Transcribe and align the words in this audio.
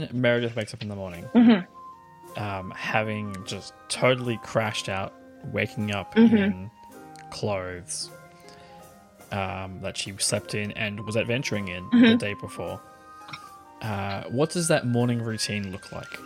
when 0.00 0.20
Meredith 0.20 0.56
wakes 0.56 0.74
up 0.74 0.82
in 0.82 0.88
the 0.88 0.96
morning, 0.96 1.28
um, 2.36 2.70
having 2.72 3.36
just 3.44 3.74
totally 3.88 4.38
crashed 4.42 4.88
out, 4.88 5.12
waking 5.52 5.92
up 5.92 6.16
in 6.16 6.70
clothes 7.30 8.10
um, 9.32 9.80
that 9.82 9.96
she 9.96 10.14
slept 10.18 10.54
in 10.54 10.72
and 10.72 11.04
was 11.06 11.16
adventuring 11.16 11.68
in 11.68 11.88
the 11.90 12.16
day 12.16 12.34
before. 12.34 12.80
Uh, 13.82 14.24
what 14.24 14.50
does 14.50 14.68
that 14.68 14.86
morning 14.86 15.22
routine 15.22 15.72
look 15.72 15.90
like? 15.92 16.18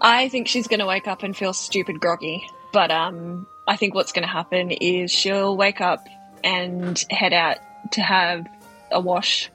I 0.00 0.28
think 0.28 0.48
she's 0.48 0.66
going 0.66 0.80
to 0.80 0.86
wake 0.86 1.06
up 1.06 1.22
and 1.22 1.36
feel 1.36 1.52
stupid 1.52 2.00
groggy. 2.00 2.46
But 2.72 2.90
um, 2.90 3.46
I 3.66 3.76
think 3.76 3.94
what's 3.94 4.12
going 4.12 4.26
to 4.26 4.32
happen 4.32 4.70
is 4.70 5.10
she'll 5.10 5.56
wake 5.56 5.80
up 5.80 6.06
and 6.44 7.02
head 7.10 7.32
out 7.32 7.58
to 7.92 8.02
have 8.02 8.46
a 8.90 9.00
wash, 9.00 9.50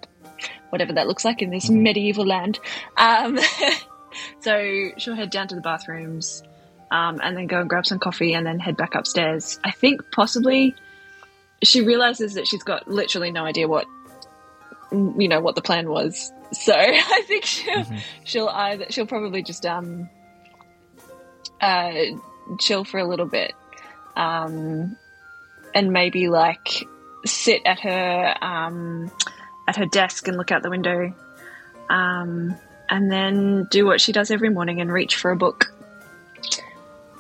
whatever 0.72 0.94
that 0.94 1.08
looks 1.08 1.24
like 1.24 1.42
in 1.42 1.50
this 1.50 1.70
medieval 1.70 2.26
land. 2.26 2.60
Um, 2.98 3.40
so 4.40 4.90
she'll 4.98 5.16
head 5.16 5.30
down 5.30 5.48
to 5.50 5.56
the 5.56 5.62
bathrooms 5.62 6.44
um, 6.92 7.20
and 7.24 7.38
then 7.38 7.48
go 7.48 7.60
and 7.62 7.70
grab 7.70 7.86
some 7.86 8.00
coffee 8.00 8.34
and 8.34 8.46
then 8.46 8.60
head 8.60 8.78
back 8.78 8.96
upstairs. 8.96 9.60
I 9.64 9.72
think 9.72 10.12
possibly 10.12 10.76
she 11.64 11.82
realizes 11.82 12.34
that 12.34 12.48
she's 12.48 12.64
got 12.64 12.88
literally 12.88 13.32
no 13.32 13.46
idea 13.46 13.68
what 13.68 13.86
you 14.92 15.28
know 15.30 15.40
what 15.40 15.56
the 15.56 15.62
plan 15.62 15.90
was. 15.90 16.32
So 16.54 16.74
I 16.76 17.24
think 17.28 17.46
she'll 17.46 17.86
she'll 18.26 18.50
either 18.50 18.88
she'll 18.90 19.08
probably 19.08 19.42
just 19.42 19.66
um 19.66 20.10
uh 21.62 21.94
chill 22.60 22.84
for 22.84 23.00
a 23.00 23.08
little 23.08 23.26
bit 23.26 23.54
um 24.18 24.98
and 25.74 25.94
maybe 25.94 26.28
like 26.28 26.84
sit 27.26 27.62
at 27.66 27.80
her 27.80 28.36
um 28.42 29.10
at 29.72 29.78
her 29.78 29.86
desk 29.86 30.28
and 30.28 30.36
look 30.38 30.52
out 30.52 30.62
the 30.64 30.70
window 30.70 31.14
um 31.90 32.56
and 32.90 33.10
then 33.12 33.68
do 33.72 33.86
what 33.86 34.02
she 34.02 34.12
does 34.12 34.30
every 34.32 34.50
morning 34.50 34.82
and 34.82 34.92
reach 34.92 35.16
for 35.16 35.32
a 35.32 35.36
book. 35.36 35.74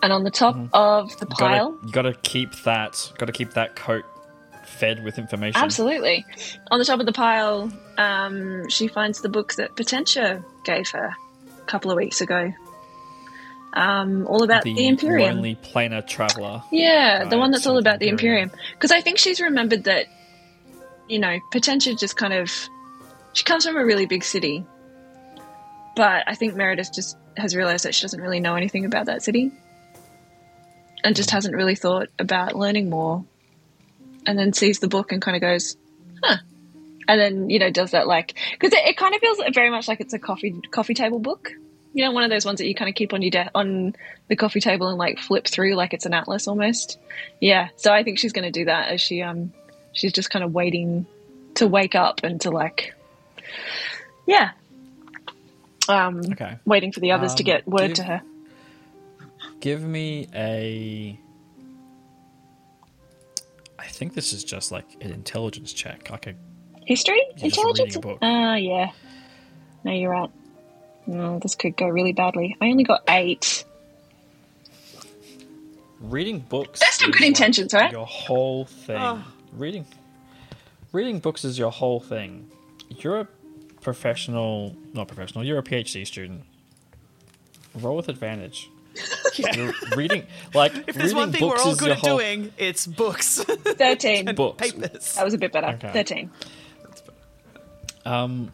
And 0.03 0.11
on 0.11 0.23
the 0.23 0.31
top 0.31 0.57
of 0.73 1.17
the 1.19 1.25
pile, 1.27 1.71
Gotta, 1.71 1.85
you 1.87 1.91
gotta 1.93 2.13
keep 2.23 2.51
that. 2.63 3.11
Gotta 3.17 3.31
keep 3.31 3.51
that 3.53 3.75
coat 3.75 4.03
fed 4.65 5.01
with 5.03 5.17
information. 5.17 5.61
Absolutely. 5.61 6.25
On 6.71 6.79
the 6.79 6.83
top 6.85 6.99
of 6.99 7.05
the 7.05 7.13
pile, 7.13 7.71
um, 7.97 8.67
she 8.67 8.87
finds 8.89 9.21
the 9.21 9.29
book 9.29 9.53
that 9.53 9.75
Potentia 9.77 10.43
gave 10.65 10.89
her 10.89 11.13
a 11.57 11.65
couple 11.67 11.89
of 11.91 11.95
weeks 11.97 12.19
ago. 12.19 12.51
Um, 13.73 14.27
all 14.27 14.43
about 14.43 14.63
the, 14.63 14.73
The 14.73 14.87
Imperium. 14.87 15.35
lonely 15.35 15.55
planar 15.55 16.05
traveler. 16.05 16.63
Yeah, 16.71 17.23
the 17.29 17.37
one 17.37 17.51
that's 17.51 17.63
so 17.63 17.71
all 17.71 17.77
about 17.77 17.99
the 17.99 18.09
Imperium. 18.09 18.49
Imperium. 18.49 18.73
Because 18.75 18.91
I 18.91 18.99
think 18.99 19.19
she's 19.19 19.39
remembered 19.39 19.85
that, 19.85 20.07
you 21.11 21.19
know, 21.19 21.39
Potentia 21.51 21.93
just 21.93 22.15
kind 22.15 22.33
of. 22.33 22.49
She 23.33 23.43
comes 23.43 23.65
from 23.65 23.75
a 23.75 23.85
really 23.85 24.05
big 24.05 24.23
city. 24.23 24.65
But 25.95 26.23
I 26.25 26.35
think 26.35 26.55
Meredith 26.55 26.93
just 26.93 27.17
has 27.35 27.53
realized 27.53 27.83
that 27.85 27.93
she 27.93 28.01
doesn't 28.01 28.21
really 28.21 28.39
know 28.39 28.55
anything 28.55 28.85
about 28.85 29.07
that 29.07 29.21
city. 29.21 29.51
And 31.03 31.15
just 31.15 31.31
hasn't 31.31 31.55
really 31.55 31.75
thought 31.75 32.07
about 32.17 32.55
learning 32.55 32.89
more. 32.89 33.25
And 34.25 34.39
then 34.39 34.53
sees 34.53 34.79
the 34.79 34.87
book 34.87 35.11
and 35.11 35.21
kind 35.21 35.35
of 35.35 35.41
goes, 35.41 35.75
huh. 36.23 36.37
And 37.07 37.19
then, 37.19 37.49
you 37.49 37.59
know, 37.59 37.71
does 37.71 37.91
that 37.91 38.07
like. 38.07 38.37
Because 38.51 38.71
it, 38.71 38.87
it 38.87 38.97
kind 38.97 39.13
of 39.13 39.19
feels 39.19 39.39
very 39.53 39.69
much 39.69 39.89
like 39.89 39.99
it's 39.99 40.13
a 40.13 40.19
coffee 40.19 40.61
coffee 40.71 40.93
table 40.93 41.19
book. 41.19 41.51
You 41.93 42.05
know, 42.05 42.11
one 42.11 42.23
of 42.23 42.29
those 42.29 42.45
ones 42.45 42.59
that 42.59 42.67
you 42.67 42.75
kind 42.75 42.87
of 42.87 42.95
keep 42.95 43.11
on 43.11 43.21
your 43.21 43.31
de- 43.31 43.51
on 43.53 43.95
the 44.29 44.37
coffee 44.37 44.61
table 44.61 44.87
and 44.87 44.97
like 44.97 45.19
flip 45.19 45.45
through 45.45 45.75
like 45.75 45.93
it's 45.93 46.05
an 46.05 46.13
atlas 46.13 46.47
almost. 46.47 46.99
Yeah, 47.41 47.67
so 47.75 47.91
I 47.91 48.03
think 48.03 48.17
she's 48.17 48.31
going 48.31 48.45
to 48.45 48.51
do 48.51 48.65
that 48.65 48.93
as 48.93 49.01
she 49.01 49.21
um 49.21 49.51
she's 49.93 50.13
just 50.13 50.29
kind 50.29 50.43
of 50.43 50.53
waiting 50.53 51.05
to 51.55 51.67
wake 51.67 51.95
up 51.95 52.21
and 52.23 52.39
to 52.41 52.49
like 52.49 52.93
yeah. 54.25 54.51
Um 55.89 56.21
Okay. 56.31 56.57
waiting 56.65 56.91
for 56.91 56.99
the 57.01 57.11
others 57.11 57.33
to 57.35 57.43
Um, 57.43 57.45
get 57.45 57.67
word 57.67 57.87
do- 57.89 57.95
to 57.95 58.03
her. 58.03 58.21
Give 59.59 59.81
me 59.83 60.27
a. 60.33 61.19
I 63.77 63.85
think 63.87 64.13
this 64.15 64.33
is 64.33 64.43
just 64.43 64.71
like 64.71 64.85
an 65.01 65.11
intelligence 65.11 65.71
check, 65.73 66.09
like 66.09 66.27
a 66.27 66.33
History? 66.85 67.21
You're 67.37 67.45
Intelligence? 67.45 67.95
reading 67.95 67.97
a 67.97 68.01
book. 68.01 68.17
Ah, 68.23 68.55
yeah. 68.55 68.91
No, 69.83 69.91
you're 69.91 70.09
right. 70.11 70.29
No, 71.05 71.37
this 71.39 71.53
could 71.55 71.77
go 71.77 71.87
really 71.87 72.11
badly. 72.11 72.55
I 72.59 72.69
only 72.69 72.83
got 72.83 73.01
8. 73.07 73.63
reading 75.99 76.39
books. 76.39 76.79
That's 76.79 76.95
still 76.95 77.09
is, 77.09 77.13
good 77.15 77.21
like, 77.21 77.27
intentions, 77.29 77.73
right? 77.73 77.91
Your 77.91 78.05
whole 78.07 78.65
thing. 78.65 78.97
Oh. 78.99 79.23
Reading, 79.53 79.85
reading 80.91 81.19
books 81.19 81.43
is 81.43 81.57
your 81.59 81.71
whole 81.71 81.99
thing. 81.99 82.49
You're 82.89 83.21
a 83.21 83.27
professional, 83.81 84.75
not 84.93 85.07
professional. 85.07 85.43
You're 85.43 85.59
a 85.59 85.63
PhD 85.63 86.05
student. 86.07 86.43
Roll 87.75 87.95
with 87.95 88.09
advantage. 88.09 88.69
You're 89.55 89.73
reading 89.95 90.25
like 90.53 90.75
If 90.75 90.95
there's 90.95 91.13
reading 91.13 91.17
one 91.17 91.31
thing 91.31 91.41
we're 91.43 91.49
books 91.51 91.65
all 91.65 91.71
is 91.71 91.79
good 91.79 91.85
your 91.85 91.95
at 91.95 91.99
whole 91.99 92.17
doing, 92.17 92.51
it's 92.57 92.85
books. 92.85 93.41
13. 93.43 94.35
books. 94.35 94.71
Papers. 94.71 95.15
That 95.15 95.23
was 95.23 95.33
a 95.33 95.37
bit 95.37 95.53
better. 95.53 95.67
Okay. 95.67 95.91
13. 95.93 96.29
Um, 98.05 98.51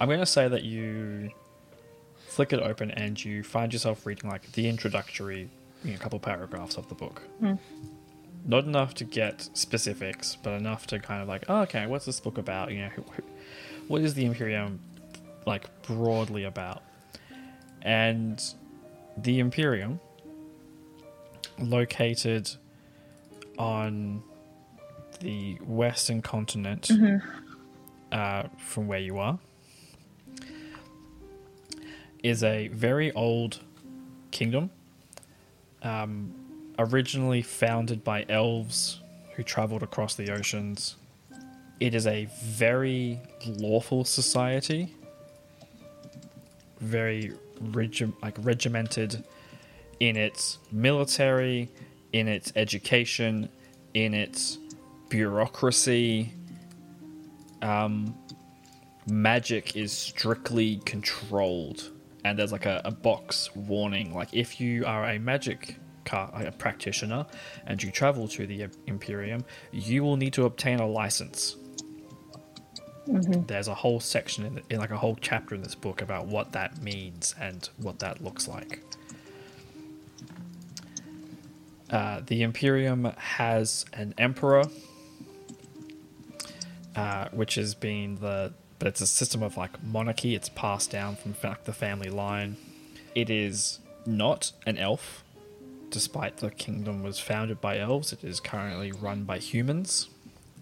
I'm 0.00 0.08
going 0.08 0.20
to 0.20 0.26
say 0.26 0.46
that 0.46 0.62
you 0.62 1.30
flick 2.26 2.52
it 2.52 2.60
open 2.60 2.92
and 2.92 3.22
you 3.22 3.42
find 3.42 3.72
yourself 3.72 4.06
reading 4.06 4.30
like 4.30 4.52
the 4.52 4.68
introductory, 4.68 5.48
you 5.82 5.90
know, 5.90 5.96
a 5.96 5.98
couple 5.98 6.20
paragraphs 6.20 6.76
of 6.76 6.88
the 6.88 6.94
book. 6.94 7.22
Not 8.46 8.64
enough 8.64 8.94
to 8.94 9.04
get 9.04 9.48
specifics, 9.52 10.36
but 10.42 10.54
enough 10.54 10.86
to 10.88 10.98
kind 10.98 11.22
of 11.22 11.28
like, 11.28 11.44
oh, 11.48 11.60
okay, 11.62 11.86
what's 11.86 12.06
this 12.06 12.20
book 12.20 12.38
about? 12.38 12.72
You 12.72 12.82
know, 12.82 12.88
who, 12.88 13.02
who, 13.02 13.22
what 13.88 14.02
is 14.02 14.14
the 14.14 14.24
Imperium 14.24 14.80
like 15.46 15.82
broadly 15.82 16.44
about? 16.44 16.82
And 17.82 18.42
the 19.16 19.38
Imperium, 19.38 20.00
located 21.58 22.50
on 23.58 24.22
the 25.20 25.54
western 25.56 26.22
continent 26.22 26.90
uh, 28.12 28.44
from 28.58 28.86
where 28.86 29.00
you 29.00 29.18
are, 29.18 29.38
is 32.22 32.42
a 32.42 32.68
very 32.68 33.12
old 33.12 33.60
kingdom, 34.30 34.70
um, 35.82 36.34
originally 36.78 37.42
founded 37.42 38.04
by 38.04 38.24
elves 38.28 39.00
who 39.34 39.42
traveled 39.42 39.82
across 39.82 40.14
the 40.14 40.30
oceans. 40.32 40.96
It 41.80 41.94
is 41.94 42.06
a 42.06 42.28
very 42.42 43.20
lawful 43.46 44.04
society, 44.04 44.94
very 46.80 47.32
regi- 47.60 48.12
like 48.22 48.36
regimented 48.40 49.24
in 50.00 50.16
its 50.16 50.58
military, 50.72 51.68
in 52.12 52.28
its 52.28 52.52
education, 52.56 53.48
in 53.94 54.14
its 54.14 54.58
bureaucracy. 55.08 56.32
Um, 57.62 58.14
magic 59.06 59.76
is 59.76 59.92
strictly 59.92 60.80
controlled, 60.84 61.90
and 62.24 62.38
there's 62.38 62.52
like 62.52 62.66
a, 62.66 62.80
a 62.84 62.90
box 62.90 63.54
warning, 63.54 64.14
like 64.14 64.32
if 64.32 64.60
you 64.60 64.84
are 64.86 65.08
a 65.08 65.18
magic 65.18 65.76
a 66.12 66.52
practitioner 66.56 67.26
and 67.66 67.82
you 67.82 67.90
travel 67.90 68.28
to 68.28 68.46
the 68.46 68.68
Imperium, 68.86 69.44
you 69.72 70.02
will 70.02 70.16
need 70.16 70.32
to 70.34 70.44
obtain 70.44 70.80
a 70.80 70.86
license. 70.86 71.56
There's 73.06 73.68
a 73.68 73.74
whole 73.74 74.00
section 74.00 74.44
in, 74.44 74.60
in 74.68 74.78
like 74.78 74.90
a 74.90 74.98
whole 74.98 75.16
chapter 75.20 75.54
in 75.54 75.62
this 75.62 75.74
book 75.74 76.02
about 76.02 76.26
what 76.26 76.52
that 76.52 76.82
means 76.82 77.34
and 77.40 77.68
what 77.78 78.00
that 78.00 78.22
looks 78.22 78.46
like. 78.46 78.82
Uh, 81.90 82.20
the 82.26 82.42
Imperium 82.42 83.04
has 83.16 83.86
an 83.94 84.12
emperor, 84.18 84.64
uh, 86.94 87.28
which 87.32 87.54
has 87.54 87.74
been 87.74 88.16
the, 88.16 88.52
but 88.78 88.88
it's 88.88 89.00
a 89.00 89.06
system 89.06 89.42
of 89.42 89.56
like 89.56 89.82
monarchy. 89.82 90.34
It's 90.34 90.50
passed 90.50 90.90
down 90.90 91.16
from 91.16 91.32
fa- 91.32 91.58
the 91.64 91.72
family 91.72 92.10
line. 92.10 92.58
It 93.14 93.30
is 93.30 93.78
not 94.04 94.52
an 94.66 94.76
elf, 94.76 95.24
despite 95.90 96.38
the 96.38 96.50
kingdom 96.50 97.02
was 97.02 97.18
founded 97.18 97.60
by 97.60 97.78
elves. 97.78 98.12
It 98.12 98.24
is 98.24 98.40
currently 98.40 98.92
run 98.92 99.24
by 99.24 99.38
humans. 99.38 100.08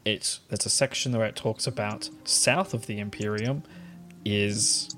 It 0.04 0.38
there's 0.48 0.66
a 0.66 0.70
section 0.70 1.12
where 1.12 1.26
it 1.26 1.36
talks 1.36 1.66
about 1.66 2.10
south 2.24 2.74
of 2.74 2.86
the 2.86 2.98
Imperium 2.98 3.62
is 4.24 4.94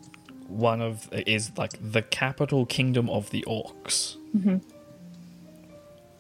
one 0.48 0.80
of 0.80 1.08
is 1.12 1.52
like 1.56 1.72
the 1.80 2.02
capital 2.02 2.66
kingdom 2.66 3.08
of 3.10 3.30
the 3.30 3.44
orcs 3.46 4.16
mm-hmm. 4.36 4.56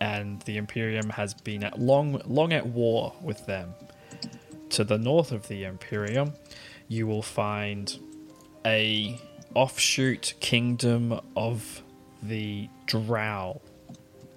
and 0.00 0.40
the 0.42 0.56
Imperium 0.56 1.10
has 1.10 1.34
been 1.34 1.64
at 1.64 1.78
long 1.78 2.20
long 2.26 2.52
at 2.52 2.66
war 2.66 3.14
with 3.22 3.46
them. 3.46 3.74
To 4.70 4.84
the 4.84 4.98
north 4.98 5.32
of 5.32 5.48
the 5.48 5.64
Imperium, 5.64 6.34
you 6.88 7.06
will 7.06 7.22
find 7.22 7.98
a 8.66 9.18
offshoot 9.54 10.34
kingdom 10.40 11.18
of 11.36 11.82
the 12.22 12.68
Drow, 12.86 13.60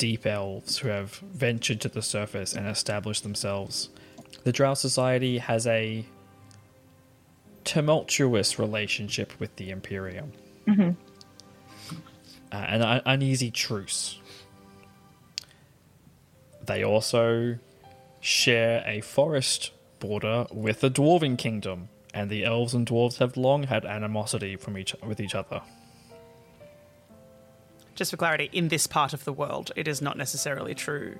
deep 0.01 0.25
elves 0.25 0.79
who 0.79 0.87
have 0.87 1.11
ventured 1.17 1.79
to 1.79 1.87
the 1.87 2.01
surface 2.01 2.55
and 2.55 2.67
established 2.67 3.21
themselves. 3.21 3.89
The 4.43 4.51
Drow 4.51 4.73
society 4.73 5.37
has 5.37 5.67
a 5.67 6.03
tumultuous 7.65 8.57
relationship 8.57 9.31
with 9.39 9.55
the 9.57 9.69
Imperium. 9.69 10.31
Uh, 12.51 12.55
and 12.55 12.81
an 12.81 13.01
uneasy 13.05 13.51
truce. 13.51 14.17
They 16.65 16.83
also 16.83 17.59
share 18.21 18.83
a 18.87 19.01
forest 19.01 19.69
border 19.99 20.47
with 20.51 20.81
the 20.81 20.89
Dwarven 20.89 21.37
Kingdom, 21.37 21.89
and 22.11 22.27
the 22.31 22.43
elves 22.43 22.73
and 22.73 22.87
dwarves 22.87 23.17
have 23.17 23.37
long 23.37 23.63
had 23.63 23.85
animosity 23.85 24.55
from 24.55 24.79
each 24.79 24.95
with 25.05 25.19
each 25.19 25.35
other. 25.35 25.61
Just 28.01 28.09
for 28.09 28.17
clarity, 28.17 28.49
in 28.51 28.69
this 28.69 28.87
part 28.87 29.13
of 29.13 29.25
the 29.25 29.31
world, 29.31 29.71
it 29.75 29.87
is 29.87 30.01
not 30.01 30.17
necessarily 30.17 30.73
true 30.73 31.19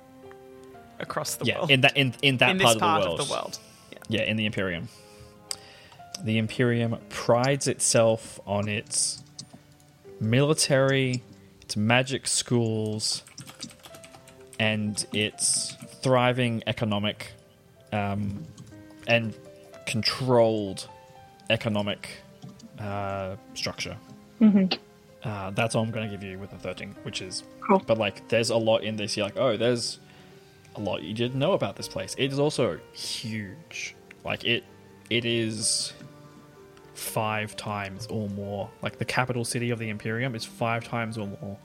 across 0.98 1.36
the 1.36 1.44
yeah, 1.44 1.58
world. 1.58 1.70
in 1.70 1.82
that 1.82 1.96
in, 1.96 2.12
in 2.22 2.38
that 2.38 2.50
in 2.50 2.58
part, 2.58 2.74
this 2.74 2.80
part 2.80 3.02
of 3.02 3.04
the 3.04 3.08
world. 3.08 3.20
of 3.20 3.28
the 3.28 3.32
world. 3.32 3.58
Yeah. 3.92 3.98
Yeah, 4.08 4.22
in 4.22 4.36
the 4.36 4.46
Imperium. 4.46 4.88
The 6.24 6.38
Imperium 6.38 6.98
prides 7.08 7.68
itself 7.68 8.40
on 8.48 8.66
its 8.66 9.22
military, 10.18 11.22
its 11.60 11.76
magic 11.76 12.26
schools, 12.26 13.22
and 14.58 15.06
its 15.12 15.76
thriving 16.02 16.64
economic 16.66 17.30
um, 17.92 18.44
and 19.06 19.36
controlled 19.86 20.88
economic 21.48 22.08
uh, 22.80 23.36
structure. 23.54 23.96
Uh, 25.24 25.50
that's 25.50 25.74
all 25.74 25.84
I'm 25.84 25.90
going 25.90 26.08
to 26.10 26.16
give 26.16 26.24
you 26.24 26.38
with 26.38 26.50
the 26.50 26.58
13, 26.58 26.96
which 27.02 27.22
is. 27.22 27.44
Cool. 27.66 27.82
But, 27.86 27.98
like, 27.98 28.28
there's 28.28 28.50
a 28.50 28.56
lot 28.56 28.82
in 28.82 28.96
this. 28.96 29.16
You're 29.16 29.26
like, 29.26 29.36
oh, 29.36 29.56
there's 29.56 29.98
a 30.74 30.80
lot 30.80 31.02
you 31.02 31.14
didn't 31.14 31.38
know 31.38 31.52
about 31.52 31.76
this 31.76 31.88
place. 31.88 32.14
It 32.18 32.32
is 32.32 32.38
also 32.38 32.78
huge. 32.92 33.94
Like, 34.24 34.44
it, 34.44 34.64
it 35.10 35.24
is 35.24 35.92
five 36.94 37.56
times 37.56 38.06
or 38.06 38.28
more. 38.30 38.68
Like, 38.82 38.98
the 38.98 39.04
capital 39.04 39.44
city 39.44 39.70
of 39.70 39.78
the 39.78 39.90
Imperium 39.90 40.34
is 40.34 40.44
five 40.44 40.84
times 40.84 41.18
or 41.18 41.28
more 41.40 41.56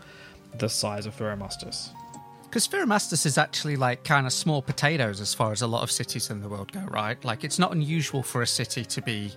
the 0.58 0.70
size 0.70 1.06
of 1.06 1.16
Ferromustus. 1.16 1.90
Because 2.44 2.68
Ferromustus 2.68 3.26
is 3.26 3.38
actually 3.38 3.76
like 3.76 4.04
kind 4.04 4.26
of 4.26 4.34
small 4.34 4.62
potatoes 4.62 5.20
as 5.20 5.34
far 5.34 5.52
as 5.52 5.62
a 5.62 5.68
lot 5.68 5.84
of 5.84 5.92
cities 5.92 6.30
in 6.30 6.42
the 6.42 6.48
world 6.48 6.72
go, 6.72 6.80
right? 6.90 7.24
Like 7.24 7.44
it's 7.44 7.60
not 7.60 7.74
unusual 7.74 8.24
for 8.24 8.42
a 8.42 8.48
city 8.48 8.86
to 8.86 9.02
be. 9.02 9.32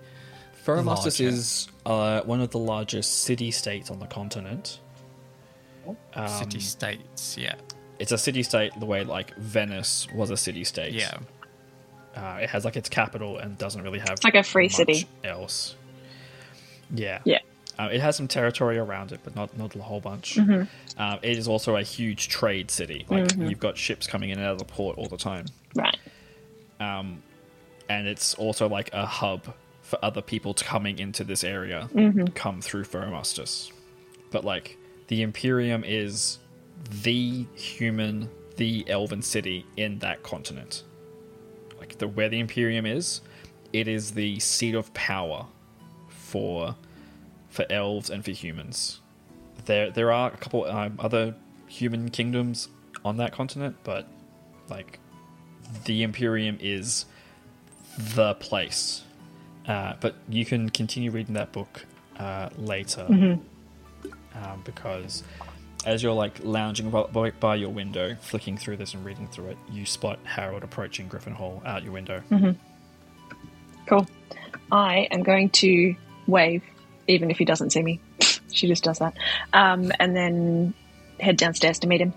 Ferromustus 0.76 1.20
Larger. 1.20 1.24
is 1.28 1.68
uh, 1.86 2.20
one 2.22 2.40
of 2.40 2.50
the 2.50 2.58
largest 2.58 3.22
city 3.22 3.50
states 3.50 3.90
on 3.90 3.98
the 3.98 4.06
continent. 4.06 4.80
Um, 6.14 6.28
city 6.28 6.60
states, 6.60 7.36
yeah. 7.38 7.54
It's 7.98 8.12
a 8.12 8.18
city 8.18 8.42
state 8.42 8.72
the 8.78 8.86
way 8.86 9.04
like 9.04 9.34
Venice 9.36 10.06
was 10.14 10.30
a 10.30 10.36
city 10.36 10.64
state. 10.64 10.92
Yeah. 10.92 11.18
Uh, 12.14 12.38
it 12.42 12.50
has 12.50 12.64
like 12.64 12.76
its 12.76 12.88
capital 12.88 13.38
and 13.38 13.56
doesn't 13.58 13.82
really 13.82 13.98
have 13.98 14.18
Like 14.24 14.34
a 14.34 14.42
free 14.42 14.64
much 14.66 14.72
city. 14.74 15.06
else. 15.24 15.74
Yeah. 16.94 17.20
Yeah. 17.24 17.38
Uh, 17.78 17.88
it 17.92 18.00
has 18.00 18.16
some 18.16 18.28
territory 18.28 18.78
around 18.78 19.12
it, 19.12 19.20
but 19.24 19.34
not 19.34 19.56
not 19.56 19.74
a 19.74 19.82
whole 19.82 20.00
bunch. 20.00 20.34
Mm-hmm. 20.36 20.64
Uh, 21.00 21.18
it 21.22 21.38
is 21.38 21.48
also 21.48 21.76
a 21.76 21.82
huge 21.82 22.28
trade 22.28 22.70
city. 22.70 23.06
Like 23.08 23.34
you've 23.36 23.60
got 23.60 23.78
ships 23.78 24.06
coming 24.06 24.30
in 24.30 24.38
and 24.38 24.46
out 24.46 24.52
of 24.52 24.58
the 24.58 24.64
port 24.66 24.98
all 24.98 25.06
the 25.06 25.16
time, 25.16 25.46
Right. 25.74 25.96
Um, 26.78 27.22
and 27.88 28.06
it's 28.06 28.34
also 28.34 28.68
like 28.68 28.90
a 28.92 29.06
hub 29.06 29.54
for 29.90 29.98
other 30.04 30.22
people 30.22 30.54
to 30.54 30.64
coming 30.64 31.00
into 31.00 31.24
this 31.24 31.42
area 31.42 31.88
come 32.36 32.60
through 32.60 32.84
Ferromustus. 32.84 33.72
But 34.30 34.44
like 34.44 34.78
the 35.08 35.22
Imperium 35.22 35.82
is 35.84 36.38
the 37.02 37.44
human, 37.54 38.30
the 38.56 38.84
elven 38.88 39.20
city 39.20 39.66
in 39.76 39.98
that 39.98 40.22
continent. 40.22 40.84
Like 41.80 41.98
the 41.98 42.06
where 42.06 42.28
the 42.28 42.38
Imperium 42.38 42.86
is, 42.86 43.20
it 43.72 43.88
is 43.88 44.12
the 44.12 44.38
seat 44.38 44.76
of 44.76 44.94
power 44.94 45.46
for 46.08 46.76
for 47.48 47.66
elves 47.68 48.10
and 48.10 48.24
for 48.24 48.30
humans. 48.30 49.00
There 49.64 49.90
there 49.90 50.12
are 50.12 50.32
a 50.32 50.36
couple 50.36 50.66
um, 50.66 50.94
other 51.00 51.34
human 51.66 52.10
kingdoms 52.10 52.68
on 53.04 53.16
that 53.16 53.32
continent, 53.32 53.76
but 53.82 54.06
like 54.68 55.00
the 55.84 56.04
Imperium 56.04 56.58
is 56.60 57.06
the 57.98 58.34
place. 58.34 59.02
Uh, 59.70 59.94
but 60.00 60.16
you 60.28 60.44
can 60.44 60.68
continue 60.68 61.12
reading 61.12 61.34
that 61.34 61.52
book 61.52 61.86
uh, 62.18 62.48
later 62.58 63.06
um, 63.08 64.62
because 64.64 65.22
as 65.86 66.02
you're 66.02 66.12
like 66.12 66.40
lounging 66.42 66.90
by, 66.90 67.30
by, 67.30 67.54
your 67.54 67.68
window, 67.68 68.16
flicking 68.20 68.58
through 68.58 68.76
this 68.78 68.94
and 68.94 69.04
reading 69.04 69.28
through 69.28 69.46
it, 69.46 69.56
you 69.70 69.86
spot 69.86 70.18
Harold 70.24 70.64
approaching 70.64 71.06
Griffin 71.06 71.34
Hall 71.34 71.62
out 71.64 71.84
your 71.84 71.92
window. 71.92 72.20
Cool. 73.86 74.08
I 74.72 75.06
am 75.12 75.22
going 75.22 75.50
to 75.50 75.94
wave, 76.26 76.64
even 77.06 77.30
if 77.30 77.38
he 77.38 77.44
doesn't 77.44 77.70
see 77.70 77.82
me. 77.82 78.00
she 78.50 78.66
just 78.66 78.82
does 78.82 78.98
that. 78.98 79.16
Um, 79.52 79.92
and 80.00 80.16
then 80.16 80.74
head 81.20 81.36
downstairs 81.36 81.78
to 81.78 81.86
meet 81.86 82.00
him. 82.00 82.12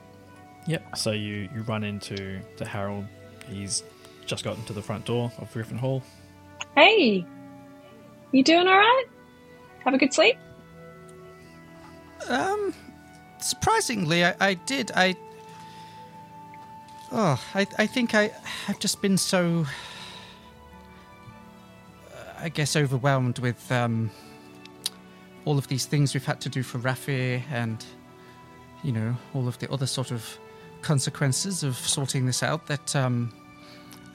Yep. 0.66 0.98
So 0.98 1.12
you 1.12 1.50
you 1.54 1.62
run 1.68 1.84
into 1.84 2.40
to 2.58 2.66
Harold. 2.66 3.06
He's 3.48 3.84
just 4.26 4.44
gotten 4.44 4.64
to 4.66 4.74
the 4.74 4.82
front 4.82 5.06
door 5.06 5.32
of 5.38 5.54
Griffin 5.54 5.78
Hall. 5.78 6.02
Hey, 6.76 7.24
you 8.34 8.44
doing 8.44 8.68
all 8.68 8.78
right? 8.78 9.06
Have 9.86 9.94
a 9.94 9.98
good 9.98 10.14
sleep. 10.14 10.38
Um, 12.28 12.74
surprisingly, 13.40 14.26
I, 14.26 14.36
I 14.40 14.54
did. 14.56 14.92
I. 14.96 15.16
Oh, 17.12 17.42
I, 17.54 17.68
I 17.78 17.86
think 17.86 18.16
I 18.16 18.32
have 18.66 18.80
just 18.80 19.02
been 19.02 19.18
so. 19.18 19.66
uh, 22.12 22.34
I 22.40 22.50
guess 22.50 22.76
overwhelmed 22.76 23.40
with 23.40 23.72
um, 23.72 24.10
all 25.46 25.58
of 25.58 25.68
these 25.68 25.86
things 25.86 26.14
we've 26.14 26.26
had 26.26 26.42
to 26.42 26.50
do 26.50 26.64
for 26.64 26.80
Rafi 26.80 27.44
and, 27.52 27.86
you 28.84 28.92
know, 28.92 29.16
all 29.34 29.48
of 29.48 29.60
the 29.60 29.72
other 29.72 29.86
sort 29.86 30.12
of 30.12 30.40
consequences 30.82 31.64
of 31.64 31.76
sorting 31.76 32.26
this 32.26 32.42
out 32.42 32.66
that 32.68 32.96
um, 32.96 33.32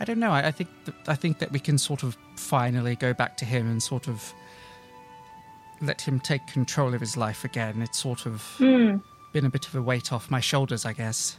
I 0.00 0.04
don't 0.04 0.18
know. 0.18 0.30
I, 0.30 0.46
I 0.48 0.50
think 0.50 0.68
that, 0.84 0.94
I 1.08 1.14
think 1.14 1.38
that 1.38 1.52
we 1.52 1.58
can 1.60 1.78
sort 1.78 2.02
of 2.02 2.16
finally 2.36 2.94
go 2.96 3.12
back 3.12 3.36
to 3.38 3.44
him 3.44 3.68
and 3.68 3.82
sort 3.82 4.08
of 4.08 4.32
let 5.80 6.00
him 6.00 6.20
take 6.20 6.46
control 6.46 6.94
of 6.94 7.00
his 7.00 7.16
life 7.16 7.44
again. 7.44 7.82
It's 7.82 7.98
sort 7.98 8.26
of 8.26 8.54
been 8.58 9.44
a 9.44 9.50
bit 9.50 9.66
of 9.66 9.74
a 9.74 9.82
weight 9.82 10.12
off 10.12 10.30
my 10.30 10.40
shoulders, 10.40 10.84
I 10.84 10.92
guess. 10.92 11.38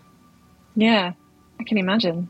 Yeah, 0.75 1.13
I 1.59 1.63
can 1.63 1.77
imagine. 1.77 2.29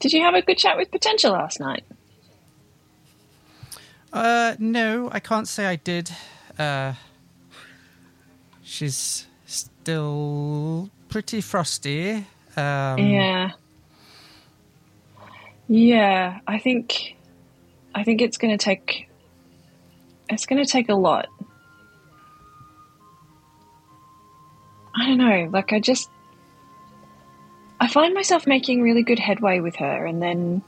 Did 0.00 0.12
you 0.12 0.22
have 0.22 0.34
a 0.34 0.42
good 0.42 0.58
chat 0.58 0.76
with 0.76 0.90
Potentia 0.90 1.30
last 1.30 1.60
night? 1.60 1.84
Uh, 4.12 4.54
no, 4.58 5.08
I 5.12 5.20
can't 5.20 5.48
say 5.48 5.66
I 5.66 5.76
did. 5.76 6.10
Uh, 6.58 6.94
she's 8.62 9.26
still 9.46 10.90
pretty 11.08 11.40
frosty. 11.40 12.26
Um, 12.56 12.98
Yeah. 12.98 13.52
Yeah, 15.68 16.40
I 16.46 16.58
think 16.58 17.16
I 17.94 18.04
think 18.04 18.20
it's 18.20 18.36
going 18.36 18.56
to 18.56 18.62
take 18.62 19.08
it's 20.28 20.46
going 20.46 20.62
to 20.64 20.70
take 20.70 20.88
a 20.88 20.94
lot. 20.94 21.28
I 24.96 25.06
don't 25.06 25.18
know, 25.18 25.48
like 25.52 25.72
I 25.72 25.80
just 25.80 26.08
I 27.80 27.88
find 27.88 28.14
myself 28.14 28.46
making 28.46 28.82
really 28.82 29.02
good 29.02 29.18
headway 29.18 29.60
with 29.60 29.76
her 29.76 30.06
and 30.06 30.22
then 30.22 30.62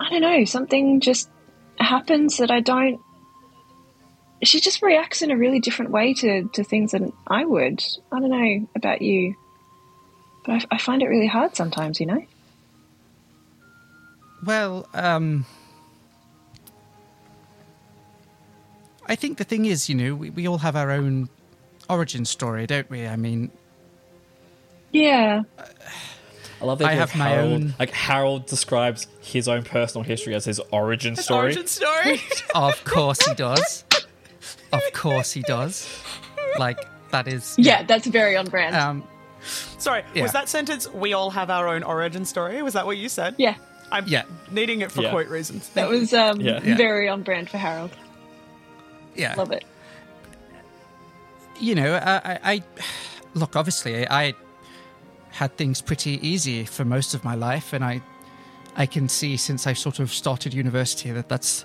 I 0.00 0.10
don't 0.10 0.22
know, 0.22 0.44
something 0.44 1.00
just 1.00 1.30
happens 1.78 2.38
that 2.38 2.50
I 2.50 2.60
don't 2.60 3.00
she 4.42 4.60
just 4.60 4.82
reacts 4.82 5.22
in 5.22 5.30
a 5.30 5.36
really 5.36 5.60
different 5.60 5.90
way 5.90 6.14
to, 6.14 6.44
to 6.54 6.64
things 6.64 6.92
than 6.92 7.12
I 7.26 7.44
would. 7.44 7.82
I 8.12 8.20
don't 8.20 8.30
know 8.30 8.68
about 8.74 9.02
you. 9.02 9.34
But 10.44 10.66
I, 10.70 10.76
I 10.76 10.78
find 10.78 11.02
it 11.02 11.08
really 11.08 11.26
hard 11.26 11.56
sometimes, 11.56 12.00
you 12.00 12.06
know? 12.06 12.24
Well, 14.44 14.86
um, 14.94 15.44
I 19.06 19.14
think 19.16 19.38
the 19.38 19.44
thing 19.44 19.64
is, 19.66 19.88
you 19.88 19.94
know, 19.94 20.14
we, 20.14 20.30
we 20.30 20.46
all 20.48 20.58
have 20.58 20.76
our 20.76 20.90
own 20.90 21.28
origin 21.88 22.24
story, 22.24 22.66
don't 22.66 22.88
we? 22.90 23.06
I 23.06 23.16
mean, 23.16 23.50
Yeah. 24.92 25.42
I 26.60 26.64
love 26.64 26.78
that 26.78 26.86
I 26.88 26.90
idea 26.92 27.02
of 27.04 27.10
have 27.12 27.18
my 27.18 27.28
Harold, 27.28 27.52
own- 27.52 27.74
Like 27.78 27.90
Harold 27.90 28.46
describes 28.46 29.06
his 29.20 29.46
own 29.48 29.62
personal 29.62 30.02
history 30.04 30.34
as 30.34 30.44
his 30.44 30.58
origin 30.72 31.14
story. 31.16 31.44
Origin 31.46 31.66
story. 31.66 32.20
of 32.54 32.82
course 32.84 33.24
he 33.26 33.34
does. 33.34 33.84
Of 34.72 34.82
course 34.92 35.32
he 35.32 35.42
does. 35.42 35.88
Like 36.58 36.78
that 37.10 37.28
is 37.28 37.54
Yeah, 37.58 37.82
that's 37.84 38.06
very 38.06 38.36
on 38.36 38.46
brand. 38.46 38.74
Um, 38.74 39.04
Sorry, 39.78 40.02
Yeah. 40.14 40.22
was 40.22 40.32
that 40.32 40.48
sentence 40.48 40.92
"We 40.92 41.12
all 41.12 41.30
have 41.30 41.50
our 41.50 41.68
own 41.68 41.84
origin 41.84 42.24
story"? 42.24 42.60
Was 42.62 42.72
that 42.74 42.84
what 42.86 42.96
you 42.96 43.08
said? 43.08 43.36
yeah, 43.38 43.54
I'm 43.92 44.06
Yeah. 44.06 44.22
needing 44.50 44.80
it 44.80 44.90
for 44.92 45.02
Yeah. 45.02 45.10
quote 45.10 45.28
reasons. 45.28 45.68
that 45.74 45.88
was 45.88 46.12
um, 46.12 46.40
Yeah. 46.40 46.60
Yeah. 46.62 46.76
very 46.76 47.08
on 47.08 47.22
brand 47.22 47.48
for 47.50 47.58
Harold. 47.58 47.90
yeah. 49.14 49.34
Love 49.36 49.52
it. 49.52 49.64
you 51.58 51.74
know, 51.74 51.94
I, 51.94 52.16
I, 52.32 52.38
I 52.52 52.62
look. 53.34 53.56
Obviously, 53.56 54.06
I 54.08 54.34
had 55.30 55.56
things 55.56 55.80
pretty 55.80 56.18
easy 56.26 56.64
for 56.64 56.84
most 56.84 57.14
of 57.14 57.24
my 57.24 57.34
life, 57.34 57.72
and 57.72 57.82
I, 57.84 58.02
I 58.76 58.86
can 58.86 59.08
see 59.08 59.36
since 59.38 59.66
I've 59.66 59.78
sort 59.78 59.98
of 59.98 60.12
started 60.12 60.52
university 60.52 61.10
that 61.12 61.28
that's 61.30 61.64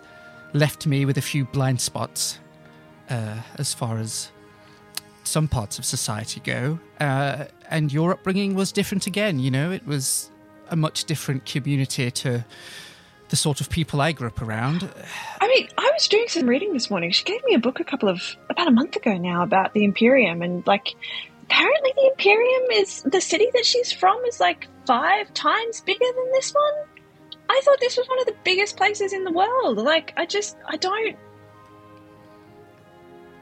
left 0.54 0.88
me 0.88 1.06
with 1.06 1.18
a 1.18 1.22
few 1.22 1.44
blind 1.46 1.82
spots 1.82 2.40
uh, 3.10 3.42
as 3.58 3.74
far 3.74 3.98
as 3.98 4.32
some 5.26 5.48
parts 5.50 5.78
of 5.78 5.84
society 5.86 6.40
go. 6.42 6.80
Uh, 7.00 7.46
and 7.70 7.92
your 7.92 8.12
upbringing 8.14 8.56
was 8.56 8.72
different 8.72 9.08
again. 9.08 9.40
You 9.40 9.52
know, 9.52 9.72
it 9.72 9.86
was 9.86 10.31
a 10.72 10.76
much 10.76 11.06
different 11.06 11.46
community 11.46 12.10
to 12.10 12.46
the 13.30 13.36
sort 13.36 13.62
of 13.62 13.70
people 13.70 14.02
I 14.02 14.12
grew 14.12 14.28
up 14.28 14.42
around. 14.42 14.90
I 15.40 15.48
mean, 15.48 15.68
I 15.78 15.90
was 15.94 16.08
doing 16.08 16.26
some 16.28 16.48
reading 16.48 16.74
this 16.74 16.90
morning. 16.90 17.12
She 17.12 17.24
gave 17.24 17.44
me 17.46 17.54
a 17.54 17.60
book 17.60 17.80
a 17.80 17.84
couple 17.84 18.10
of 18.10 18.22
about 18.50 18.68
a 18.68 18.72
month 18.72 18.96
ago 18.96 19.18
now 19.18 19.44
about 19.44 19.74
the 19.74 19.84
Imperium, 19.86 20.42
and 20.42 20.66
like, 20.68 20.88
apparently 21.44 21.92
the 21.96 22.08
Imperium 22.08 22.72
is 22.72 23.04
the 23.04 23.22
city 23.22 23.48
that 23.54 23.66
she's 23.66 23.92
from 23.92 24.18
is 24.26 24.40
like 24.40 24.68
five 24.86 25.34
times 25.34 25.82
bigger 25.82 26.06
than 26.06 26.32
this 26.34 26.52
one. 26.54 26.74
I 27.50 27.62
thought 27.64 27.80
this 27.80 27.98
was 27.98 28.08
one 28.08 28.20
of 28.20 28.26
the 28.26 28.36
biggest 28.44 28.78
places 28.78 29.14
in 29.14 29.24
the 29.26 29.32
world. 29.32 29.78
Like, 29.78 30.14
I 30.18 30.26
just, 30.26 30.58
I 30.68 30.78
don't. 30.78 31.16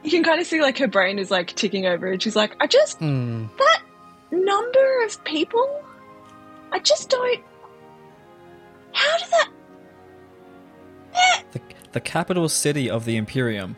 You 0.02 0.10
can 0.10 0.24
kind 0.24 0.40
of 0.40 0.46
see 0.46 0.60
like 0.60 0.78
her 0.78 0.88
brain 0.88 1.18
is 1.18 1.30
like 1.30 1.48
ticking 1.54 1.86
over, 1.86 2.10
and 2.10 2.22
she's 2.22 2.36
like, 2.36 2.54
I 2.60 2.66
just 2.66 2.98
Hmm. 2.98 3.46
that 3.58 3.82
number 4.30 5.04
of 5.04 5.22
people. 5.24 5.84
I 6.72 6.78
just 6.78 7.10
don't. 7.10 7.42
How 8.92 9.18
did 9.18 9.28
that? 9.30 9.50
The, 11.52 11.60
the 11.92 12.00
capital 12.00 12.48
city 12.48 12.88
of 12.88 13.04
the 13.04 13.16
Imperium 13.16 13.76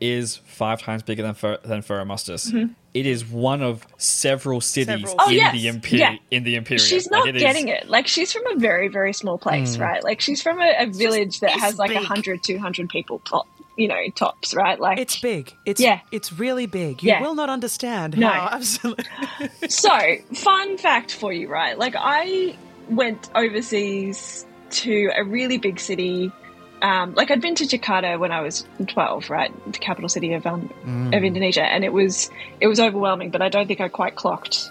is 0.00 0.36
five 0.36 0.80
times 0.80 1.02
bigger 1.02 1.22
than 1.22 1.34
Fer- 1.34 1.58
than 1.64 1.82
Ferromustus. 1.82 2.50
Mm-hmm. 2.50 2.72
It 2.98 3.06
is 3.06 3.24
one 3.24 3.62
of 3.62 3.86
several 3.96 4.60
cities 4.60 5.00
Several. 5.08 5.16
Oh, 5.18 5.28
in 5.30 5.36
yes. 5.36 5.52
the 5.52 5.66
Imper- 5.66 5.98
Yeah. 5.98 6.16
in 6.30 6.44
the 6.44 6.56
Imperium. 6.56 6.84
She's 6.84 7.10
Like, 7.10 7.18
not 7.20 7.28
it 7.28 7.36
is- 7.36 7.42
getting 7.42 7.68
it. 7.68 7.88
Like 7.88 8.06
she's 8.06 8.32
from 8.32 8.46
a 8.46 8.56
very, 8.58 8.88
very 8.88 9.12
small 9.12 9.38
place, 9.38 9.76
Mm. 9.76 9.80
right? 9.80 10.02
Like 10.04 10.20
she's 10.20 10.42
from 10.42 10.60
a, 10.60 10.74
a 10.80 10.86
village 10.86 11.40
that 11.40 11.52
it's 11.52 11.60
has 11.60 11.78
like 11.78 11.90
a 11.90 11.94
big. 11.94 12.02
100, 12.02 12.42
200 12.42 12.88
people, 12.88 13.20
top, 13.20 13.46
you 13.76 13.88
know, 13.88 14.00
tops, 14.16 14.54
right? 14.54 14.78
Like 14.80 14.98
It's 14.98 15.20
big. 15.20 15.52
It's 15.66 15.80
Yeah. 15.80 16.00
It's 16.12 16.32
really 16.32 16.66
big. 16.66 17.02
You 17.02 17.08
Yeah. 17.10 17.20
will 17.22 17.34
not 17.34 17.48
understand. 17.50 18.16
No. 18.18 18.28
how 18.28 18.48
absolutely. 18.52 19.04
so, 19.68 19.90
fun 20.34 20.76
fact 20.78 21.12
for 21.14 21.32
you, 21.32 21.48
right? 21.48 21.78
Like, 21.78 21.94
I 21.96 22.56
went 22.90 23.28
overseas 23.34 24.46
to 24.70 25.10
a 25.16 25.24
really 25.24 25.58
big 25.58 25.78
city. 25.80 26.32
Um, 26.80 27.14
like, 27.14 27.30
I'd 27.30 27.40
been 27.40 27.54
to 27.56 27.64
Jakarta 27.64 28.18
when 28.18 28.32
I 28.32 28.40
was 28.40 28.66
twelve, 28.86 29.30
right, 29.30 29.52
the 29.72 29.78
capital 29.78 30.08
city 30.08 30.32
of 30.34 30.46
um, 30.46 30.70
of 31.12 31.24
Indonesia, 31.24 31.64
and 31.64 31.84
it 31.84 31.92
was 31.92 32.30
it 32.60 32.66
was 32.66 32.80
overwhelming. 32.80 33.30
But 33.30 33.42
I 33.42 33.48
don't 33.48 33.66
think 33.66 33.80
I 33.80 33.88
quite 33.88 34.16
clocked 34.16 34.70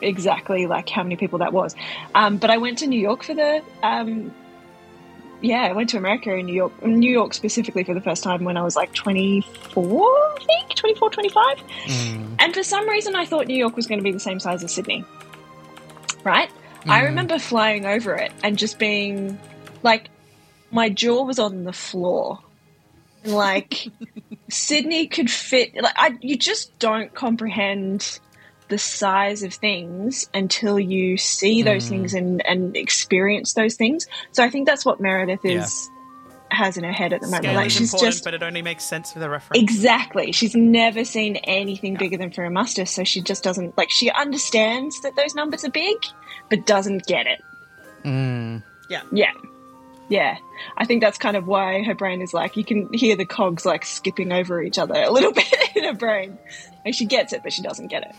exactly 0.00 0.66
like 0.66 0.88
how 0.88 1.02
many 1.02 1.16
people 1.16 1.38
that 1.38 1.52
was. 1.52 1.74
Um, 2.14 2.36
but 2.36 2.50
I 2.50 2.58
went 2.58 2.78
to 2.78 2.86
New 2.86 3.00
York 3.00 3.22
for 3.22 3.34
the 3.34 3.62
um, 3.82 4.34
yeah, 5.40 5.62
I 5.62 5.72
went 5.72 5.90
to 5.90 5.98
America 5.98 6.34
in 6.34 6.46
New 6.46 6.54
York, 6.54 6.84
New 6.84 7.10
York 7.10 7.34
specifically 7.34 7.84
for 7.84 7.94
the 7.94 8.00
first 8.00 8.22
time 8.22 8.44
when 8.44 8.56
I 8.56 8.62
was 8.62 8.74
like 8.74 8.92
24, 8.94 10.04
I 10.04 10.44
think, 10.44 10.74
24, 10.74 11.10
25. 11.10 11.62
And 12.38 12.54
for 12.54 12.62
some 12.62 12.88
reason, 12.88 13.14
I 13.14 13.26
thought 13.26 13.46
New 13.46 13.56
York 13.56 13.76
was 13.76 13.86
going 13.86 13.98
to 13.98 14.04
be 14.04 14.12
the 14.12 14.20
same 14.20 14.40
size 14.40 14.64
as 14.64 14.72
Sydney. 14.72 15.04
Right? 16.24 16.50
I 16.88 17.02
remember 17.02 17.38
flying 17.38 17.84
over 17.84 18.14
it 18.14 18.32
and 18.42 18.56
just 18.56 18.78
being 18.78 19.38
like, 19.82 20.08
my 20.70 20.88
jaw 20.88 21.24
was 21.24 21.38
on 21.38 21.64
the 21.64 21.72
floor. 21.72 22.40
And 23.24 23.34
like, 23.34 23.88
Sydney 24.48 25.06
could 25.08 25.30
fit, 25.30 25.74
like, 25.74 25.94
I, 25.96 26.16
you 26.20 26.36
just 26.36 26.78
don't 26.78 27.12
comprehend 27.14 28.20
the 28.68 28.78
size 28.78 29.42
of 29.42 29.54
things 29.54 30.28
until 30.34 30.78
you 30.78 31.16
see 31.16 31.62
those 31.62 31.88
things 31.88 32.14
and, 32.14 32.44
and 32.46 32.76
experience 32.76 33.52
those 33.52 33.76
things. 33.76 34.06
So 34.32 34.42
I 34.42 34.50
think 34.50 34.66
that's 34.66 34.84
what 34.84 35.00
Meredith 35.00 35.44
is 35.44 35.88
has 36.50 36.76
in 36.76 36.84
her 36.84 36.92
head 36.92 37.12
at 37.12 37.20
the 37.20 37.28
moment. 37.28 37.54
Like 37.54 37.66
is 37.66 37.72
she's 37.72 37.92
just 37.92 38.24
but 38.24 38.34
it 38.34 38.42
only 38.42 38.62
makes 38.62 38.84
sense 38.84 39.14
with 39.14 39.22
a 39.22 39.30
reference. 39.30 39.62
Exactly. 39.62 40.32
She's 40.32 40.54
never 40.54 41.04
seen 41.04 41.36
anything 41.36 41.94
bigger 41.94 42.16
than 42.16 42.30
Ferromustus, 42.30 42.88
so 42.88 43.04
she 43.04 43.20
just 43.20 43.42
doesn't 43.42 43.76
like. 43.76 43.90
She 43.90 44.10
understands 44.10 45.00
that 45.02 45.16
those 45.16 45.34
numbers 45.34 45.64
are 45.64 45.70
big, 45.70 45.96
but 46.48 46.66
doesn't 46.66 47.06
get 47.06 47.26
it. 47.26 47.42
Mm. 48.04 48.62
yeah. 48.88 49.02
Yeah, 49.10 49.32
yeah. 50.08 50.38
I 50.76 50.84
think 50.84 51.02
that's 51.02 51.18
kind 51.18 51.36
of 51.36 51.46
why 51.46 51.82
her 51.82 51.94
brain 51.94 52.22
is 52.22 52.32
like. 52.32 52.56
You 52.56 52.64
can 52.64 52.92
hear 52.92 53.16
the 53.16 53.26
cogs 53.26 53.66
like 53.66 53.84
skipping 53.84 54.32
over 54.32 54.62
each 54.62 54.78
other 54.78 54.94
a 54.94 55.10
little 55.10 55.32
bit 55.34 55.54
in 55.74 55.84
her 55.84 55.94
brain. 55.94 56.38
Like 56.84 56.94
she 56.94 57.06
gets 57.06 57.32
it, 57.32 57.42
but 57.42 57.52
she 57.52 57.62
doesn't 57.62 57.88
get 57.88 58.02
it. 58.02 58.14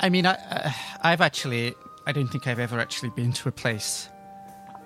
I 0.00 0.08
mean, 0.08 0.26
I, 0.26 0.34
uh, 0.34 0.72
I've 1.02 1.20
actually, 1.20 1.74
I 2.06 2.12
don't 2.12 2.28
think 2.28 2.46
I've 2.46 2.58
ever 2.58 2.80
actually 2.80 3.10
been 3.10 3.32
to 3.34 3.48
a 3.48 3.52
place 3.52 4.08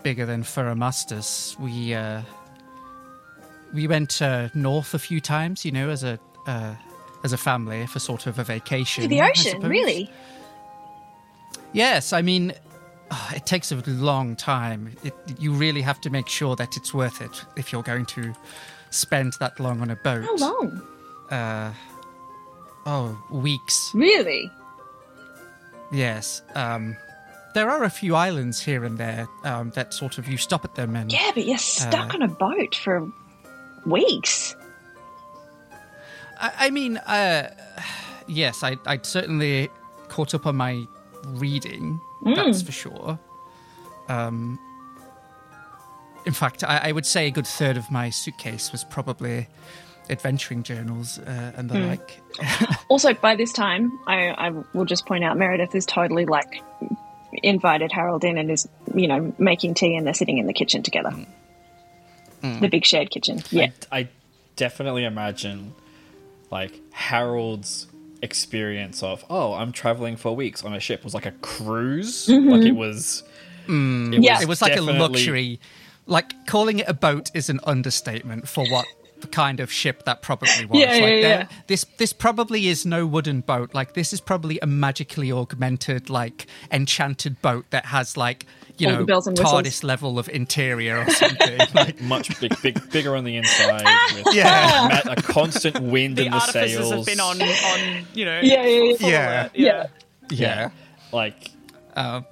bigger 0.03 0.27
than 0.27 0.43
Ferromustus. 0.43 1.59
We, 1.59 1.95
uh, 1.95 2.23
we 3.73 3.87
went 3.87 4.21
uh, 4.21 4.51
north 4.55 4.93
a 4.93 4.99
few 4.99 5.21
times, 5.21 5.65
you 5.65 5.73
know, 5.73 5.89
as 5.89 6.05
a, 6.05 6.19
uh, 6.47 6.75
as 7.25 7.33
a 7.33 7.39
family 7.39 7.87
for 7.87 8.01
sort 8.01 8.27
of 8.27 8.39
a 8.39 8.45
vacation. 8.45 9.03
To 9.03 9.09
the 9.09 9.23
ocean, 9.23 9.61
really. 9.63 10.11
Yes, 11.73 12.13
I 12.13 12.21
mean, 12.21 12.53
ah, 13.13 13.35
it 13.35 13.47
takes 13.47 13.71
a 13.71 13.77
long 13.87 14.35
time. 14.37 14.97
It, 15.05 15.15
you 15.39 15.53
really 15.53 15.83
have 15.83 16.01
to 16.01 16.11
make 16.11 16.29
sure 16.29 16.57
that 16.57 16.77
it's 16.77 16.93
worth 16.95 17.21
it 17.21 17.45
if 17.57 17.71
you're 17.73 17.83
going 17.83 18.07
to 18.07 18.33
spend 18.91 19.35
that 19.41 19.61
long 19.61 19.81
on 19.83 19.91
a 19.91 19.97
boat. 19.97 20.25
How 20.25 20.37
long? 20.37 20.83
Uh, 21.31 21.73
oh, 22.87 23.17
weeks. 23.31 23.91
Really? 23.95 24.51
Yes. 25.93 26.43
Um, 26.55 26.97
there 27.55 27.69
are 27.71 27.85
a 27.85 27.91
few 27.91 28.15
islands 28.15 28.61
here 28.63 28.85
and 28.85 28.97
there 28.97 29.29
um, 29.45 29.71
that 29.75 29.93
sort 29.93 30.17
of 30.19 30.27
you 30.27 30.39
stop 30.39 30.65
at 30.65 30.75
them 30.75 30.97
and 30.97 31.13
Yeah, 31.13 31.33
but 31.35 31.45
you're 31.45 31.59
stuck 31.59 32.13
Uh, 32.15 32.17
on 32.17 32.23
a 32.23 32.29
boat 32.29 32.75
for 32.75 33.11
weeks. 33.85 34.57
I, 36.41 36.53
I 36.59 36.71
mean, 36.71 36.97
uh, 36.97 37.51
yes, 38.27 38.63
I, 38.63 38.77
I'd 38.87 39.05
certainly 39.05 39.69
caught 40.09 40.35
up 40.35 40.47
on 40.47 40.57
my 40.57 40.87
reading. 41.27 42.01
That's 42.25 42.63
for 42.63 42.73
sure. 42.73 43.19
Um, 44.09 44.59
in 46.25 46.33
fact, 46.33 46.65
I, 46.65 46.79
I 46.89 46.93
would 46.93 47.07
say 47.07 47.27
a 47.27 47.31
good 47.31 47.47
third 47.47 47.77
of 47.77 47.91
my 47.91 48.11
suitcase 48.11 48.73
was 48.73 48.85
probably 48.85 49.49
adventuring 50.11 50.63
journals 50.63 51.19
uh, 51.19 51.53
and 51.57 51.71
the 51.71 51.79
like. 51.81 52.21
Also, 52.89 53.15
by 53.15 53.35
this 53.37 53.53
time, 53.53 53.99
I, 54.07 54.29
I 54.29 54.51
will 54.75 54.85
just 54.85 55.07
point 55.07 55.25
out 55.25 55.37
Meredith 55.37 55.75
is 55.75 55.87
totally 55.87 56.27
like 56.27 56.63
invited 57.43 57.91
Harold 57.91 58.25
in 58.25 58.37
and 58.37 58.51
is, 58.51 58.69
you 58.95 59.09
know, 59.09 59.35
making 59.39 59.75
tea 59.75 59.97
and 59.97 60.07
they're 60.07 60.15
sitting 60.15 60.39
in 60.39 60.47
the 60.47 60.53
kitchen 60.53 60.83
together. 60.83 61.13
The 62.43 62.69
big 62.69 62.85
shared 62.85 63.11
kitchen. 63.11 63.41
Yeah. 63.51 63.69
I, 63.91 63.99
I 64.01 64.09
definitely 64.57 65.05
imagine 65.05 65.75
like 66.51 66.73
Harold's 66.91 67.87
experience 68.23 69.03
of 69.03 69.25
oh 69.29 69.53
I'm 69.55 69.73
traveling 69.73 70.17
for 70.17 70.35
weeks 70.35 70.65
on 70.65 70.73
a 70.75 70.81
ship 70.81 71.03
was 71.05 71.13
like 71.13 71.27
a 71.27 71.33
cruise 71.43 72.27
mm-hmm. 72.31 72.49
like 72.49 72.63
it 72.63 72.73
was 72.73 73.25
mm. 73.67 74.15
it 74.15 74.23
Yeah. 74.23 74.41
It 74.41 74.49
was 74.49 74.63
like 74.63 74.73
definitely- 74.73 74.97
a 74.97 75.03
luxury. 75.03 75.61
Like 76.07 76.47
calling 76.47 76.81
it 76.81 76.89
a 76.89 76.95
boat 76.95 77.31
is 77.33 77.49
an 77.49 77.61
understatement 77.65 78.49
for 78.49 78.67
what 78.67 78.87
the 79.21 79.29
kind 79.29 79.61
of 79.61 79.73
ship 79.73 80.05
that 80.05 80.21
probably 80.21 80.49
was. 80.69 80.79
Yeah, 80.79 80.91
like 80.91 81.01
yeah, 81.01 81.17
yeah. 81.17 81.49
This 81.69 81.87
this 81.97 82.13
probably 82.13 82.69
is 82.69 82.85
no 82.85 83.07
wooden 83.07 83.41
boat. 83.41 83.73
Like 83.73 83.95
this 83.95 84.13
is 84.13 84.21
probably 84.21 84.59
a 84.61 84.67
magically 84.67 85.33
augmented, 85.33 86.11
like 86.11 86.47
enchanted 86.71 87.41
boat 87.41 87.67
that 87.71 87.87
has 87.87 88.17
like 88.17 88.47
you 88.83 88.89
All 88.89 88.95
the 88.95 89.01
know 89.01 89.07
bells 89.07 89.27
and 89.27 89.39
whistles. 89.39 89.63
TARDIS 89.63 89.85
level 89.85 90.19
of 90.19 90.29
interior 90.29 90.99
or 90.99 91.11
something. 91.11 91.59
like 91.75 92.01
much 92.01 92.39
big, 92.41 92.61
big 92.63 92.91
bigger 92.91 93.17
on 93.17 93.25
the 93.25 93.37
inside 93.37 93.85
with 94.15 94.27
Yeah. 94.35 95.03
ma- 95.07 95.13
a 95.13 95.17
constant 95.23 95.81
wind 95.81 96.17
The 96.17 96.27
in 96.27 96.33
the 96.33 96.39
artificers 96.39 96.89
sails 96.89 96.91
have 96.93 97.07
been 97.07 97.21
on, 97.21 97.41
on 97.41 98.07
you 98.15 98.25
know. 98.25 98.41
Yeah, 98.43 98.65
yeah, 98.67 98.83
yeah. 98.83 98.97
full 98.97 99.09
Yeah. 99.11 99.41
alert, 99.43 99.51
yeah. 99.55 99.87
yeah. 100.31 100.71
like 101.13 101.51
Um, 101.97 102.27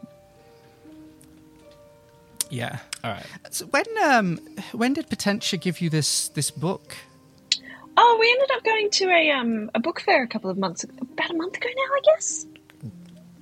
yeah. 2.51 2.79
all 3.05 3.13
right 3.13 3.27
So 3.51 3.67
when 3.67 3.85
um 4.03 4.39
when 4.73 4.93
did 4.95 5.09
Potentia 5.09 5.57
give 5.57 5.81
you 5.81 5.89
this 5.91 6.29
this 6.29 6.51
book? 6.51 6.97
Oh, 7.97 8.17
we 8.21 8.31
ended 8.33 8.51
up 8.57 8.65
going 8.65 8.91
to 8.91 9.05
a 9.11 9.31
um 9.31 9.71
a 9.75 9.81
book 9.81 10.01
fair 10.01 10.23
a 10.23 10.29
couple 10.29 10.51
of 10.51 10.57
months 10.59 10.85
about 10.85 11.31
a 11.31 11.35
month 11.35 11.57
ago 11.57 11.69
now, 11.69 11.83
I 11.83 12.01
guess. 12.15 12.47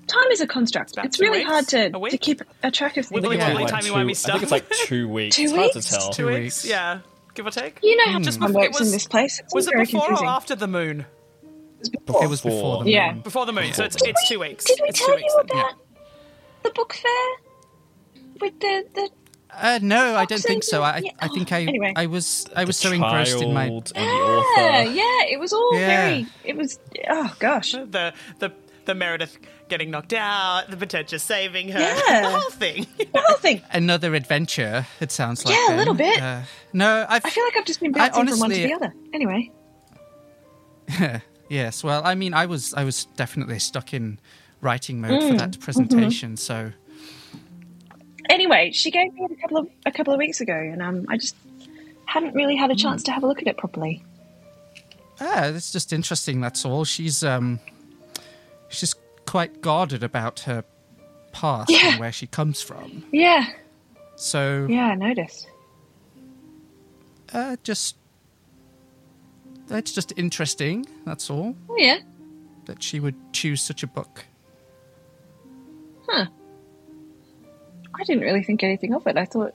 Time 0.08 0.30
is 0.32 0.40
a 0.40 0.46
construct. 0.46 0.92
about 0.92 1.04
It's 1.06 1.20
really 1.20 1.38
weeks? 1.38 1.50
hard 1.50 1.68
to, 1.68 1.90
to 1.90 2.18
keep 2.18 2.42
a 2.62 2.70
track 2.70 2.96
of 2.96 3.06
things. 3.06 3.22
Wibbly 3.24 3.36
Yeah. 3.36 3.48
wobbly, 3.48 3.62
Like 3.64 3.70
timey 3.72 3.84
two- 3.88 3.92
wimey 3.94 4.10
I 4.10 4.12
stuff. 4.14 4.32
think 4.32 4.42
it's 4.44 4.52
like 4.52 4.68
two 4.70 5.08
weeks 5.08 5.36
Two 5.36 5.42
it's 5.44 5.52
hard 5.52 5.70
weeks? 5.74 5.86
to 5.86 5.94
tell 5.94 6.10
two 6.10 6.22
Two 6.22 6.26
weeks. 6.28 6.38
weeks. 6.64 6.64
Yeah, 6.66 6.98
give 7.34 7.46
or 7.46 7.50
take. 7.50 7.78
You 7.82 7.96
know 7.96 8.12
how 8.12 8.18
Just 8.20 8.40
time 8.40 8.48
before- 8.48 8.64
it 8.64 8.72
was- 8.72 8.80
in 8.88 8.90
this 8.92 9.06
place. 9.06 9.38
It's 9.40 9.54
Was 9.54 9.66
it 9.68 9.76
before 9.76 10.00
confusing. 10.06 10.26
or 10.26 10.30
after 10.30 10.54
the 10.56 10.66
moon? 10.68 11.06
It 11.80 12.28
was 12.28 12.40
before 12.40 12.78
the 12.78 12.84
moon. 12.84 12.92
Yeah. 12.92 13.12
moon. 13.12 13.20
Before 13.20 13.46
the 13.46 13.52
moon, 13.52 13.72
so 13.72 13.84
it's, 13.84 13.94
Did 13.96 14.08
it's 14.08 14.22
we- 14.30 14.34
two 14.36 14.40
weeks. 14.40 14.64
Did 14.64 14.80
we 14.82 14.88
it's 14.88 14.98
tell 15.04 15.18
you 15.18 15.42
then. 15.46 15.58
about 15.60 15.74
the 16.64 16.70
book 16.70 16.92
fair 16.94 17.12
with 18.40 18.58
the 18.60 18.84
the? 18.94 19.10
Uh, 19.60 19.78
no, 19.82 20.14
I 20.14 20.24
don't 20.24 20.42
think 20.42 20.62
so. 20.62 20.82
I, 20.82 20.98
and- 20.98 21.10
I 21.20 21.28
think 21.28 21.52
I, 21.52 21.62
Anyway. 21.62 21.92
I 21.96 22.06
was, 22.06 22.46
I 22.54 22.64
was 22.64 22.80
the 22.80 22.88
so 22.88 22.94
engrossed 22.94 23.40
in 23.40 23.52
my. 23.54 23.68
child 23.68 23.92
Yeah, 23.96 24.82
yeah. 24.82 25.24
It 25.30 25.38
was 25.40 25.52
all 25.52 25.74
Yeah. 25.74 25.86
very. 25.86 26.26
It 26.44 26.56
was. 26.56 26.78
Oh 27.08 27.34
gosh. 27.38 27.72
The 27.72 28.12
the 28.40 28.52
the 28.88 28.94
Meredith 28.94 29.38
getting 29.68 29.90
knocked 29.90 30.12
out, 30.14 30.64
the 30.70 30.76
Potentia 30.76 31.18
saving 31.20 31.68
her, 31.68 31.78
Yeah. 31.78 32.22
the 32.22 32.30
whole 32.30 32.50
thing. 32.50 32.86
The 33.12 33.20
whole 33.26 33.36
thing. 33.38 33.62
Another 33.70 34.14
adventure. 34.14 34.86
It 35.00 35.12
sounds 35.12 35.44
like. 35.44 35.54
Yeah, 35.54 35.74
a 35.74 35.76
little 35.76 35.94
bit. 35.94 36.20
Uh, 36.20 36.40
no, 36.72 37.06
I've, 37.08 37.24
I 37.24 37.30
feel 37.30 37.44
like 37.44 37.56
I've 37.56 37.64
just 37.64 37.80
been 37.80 37.94
I 37.94 38.08
bouncing 38.10 38.26
from 38.28 38.40
one 38.40 38.50
to 38.50 38.56
the 38.56 38.72
other. 38.74 38.92
Anyway. 39.14 39.50
yes. 41.48 41.82
Well, 41.84 42.02
I 42.04 42.14
mean, 42.14 42.34
I 42.34 42.46
was 42.46 42.74
I 42.74 42.84
was 42.84 43.06
definitely 43.16 43.58
stuck 43.58 43.94
in 43.94 44.18
writing 44.60 45.00
mode 45.00 45.22
for 45.22 45.34
that 45.36 45.58
presentation. 45.60 46.36
So 46.36 46.72
Anyway, 48.30 48.72
she 48.72 48.90
gave 48.90 49.12
me 49.14 49.24
it 49.24 49.30
a 49.32 49.36
couple 49.36 49.56
of 49.58 49.68
a 49.86 49.90
couple 49.90 50.12
of 50.12 50.18
weeks 50.18 50.40
ago, 50.40 50.54
and 50.54 50.82
um, 50.82 51.06
I 51.08 51.16
just 51.16 51.34
hadn't 52.04 52.34
really 52.34 52.56
had 52.56 52.70
a 52.70 52.74
chance 52.76 53.02
to 53.04 53.12
have 53.12 53.22
a 53.22 53.26
look 53.26 53.40
at 53.40 53.48
it 53.48 53.56
properly. 53.56 54.02
ah, 55.20 55.44
it's 55.46 55.72
just 55.72 55.92
interesting. 55.92 56.40
That's 56.40 56.64
all. 56.64 56.84
She's 56.84 57.22
um, 57.24 57.58
she's 58.68 58.94
quite 59.26 59.60
guarded 59.60 60.02
about 60.02 60.40
her 60.40 60.64
past 61.32 61.70
Yeah. 61.70 61.90
and 61.92 62.00
where 62.00 62.12
she 62.12 62.26
comes 62.26 62.60
from. 62.62 63.04
Yeah, 63.12 63.46
So 64.16 64.66
yeah, 64.68 64.86
I 64.86 64.94
noticed. 64.94 65.48
uh, 67.32 67.56
just 67.62 67.96
that's 69.66 69.92
just 69.92 70.12
interesting. 70.16 70.86
That's 71.04 71.28
all. 71.30 71.54
Oh 71.68 71.76
yeah, 71.76 71.98
That 72.66 72.82
she 72.82 73.00
would 73.00 73.14
choose 73.32 73.60
such 73.60 73.82
a 73.82 73.86
book. 73.86 74.24
huh? 76.08 76.26
I 77.94 78.04
didn't 78.04 78.22
really 78.22 78.42
think 78.42 78.62
anything 78.62 78.94
of 78.94 79.06
it. 79.06 79.16
I 79.18 79.24
thought 79.26 79.54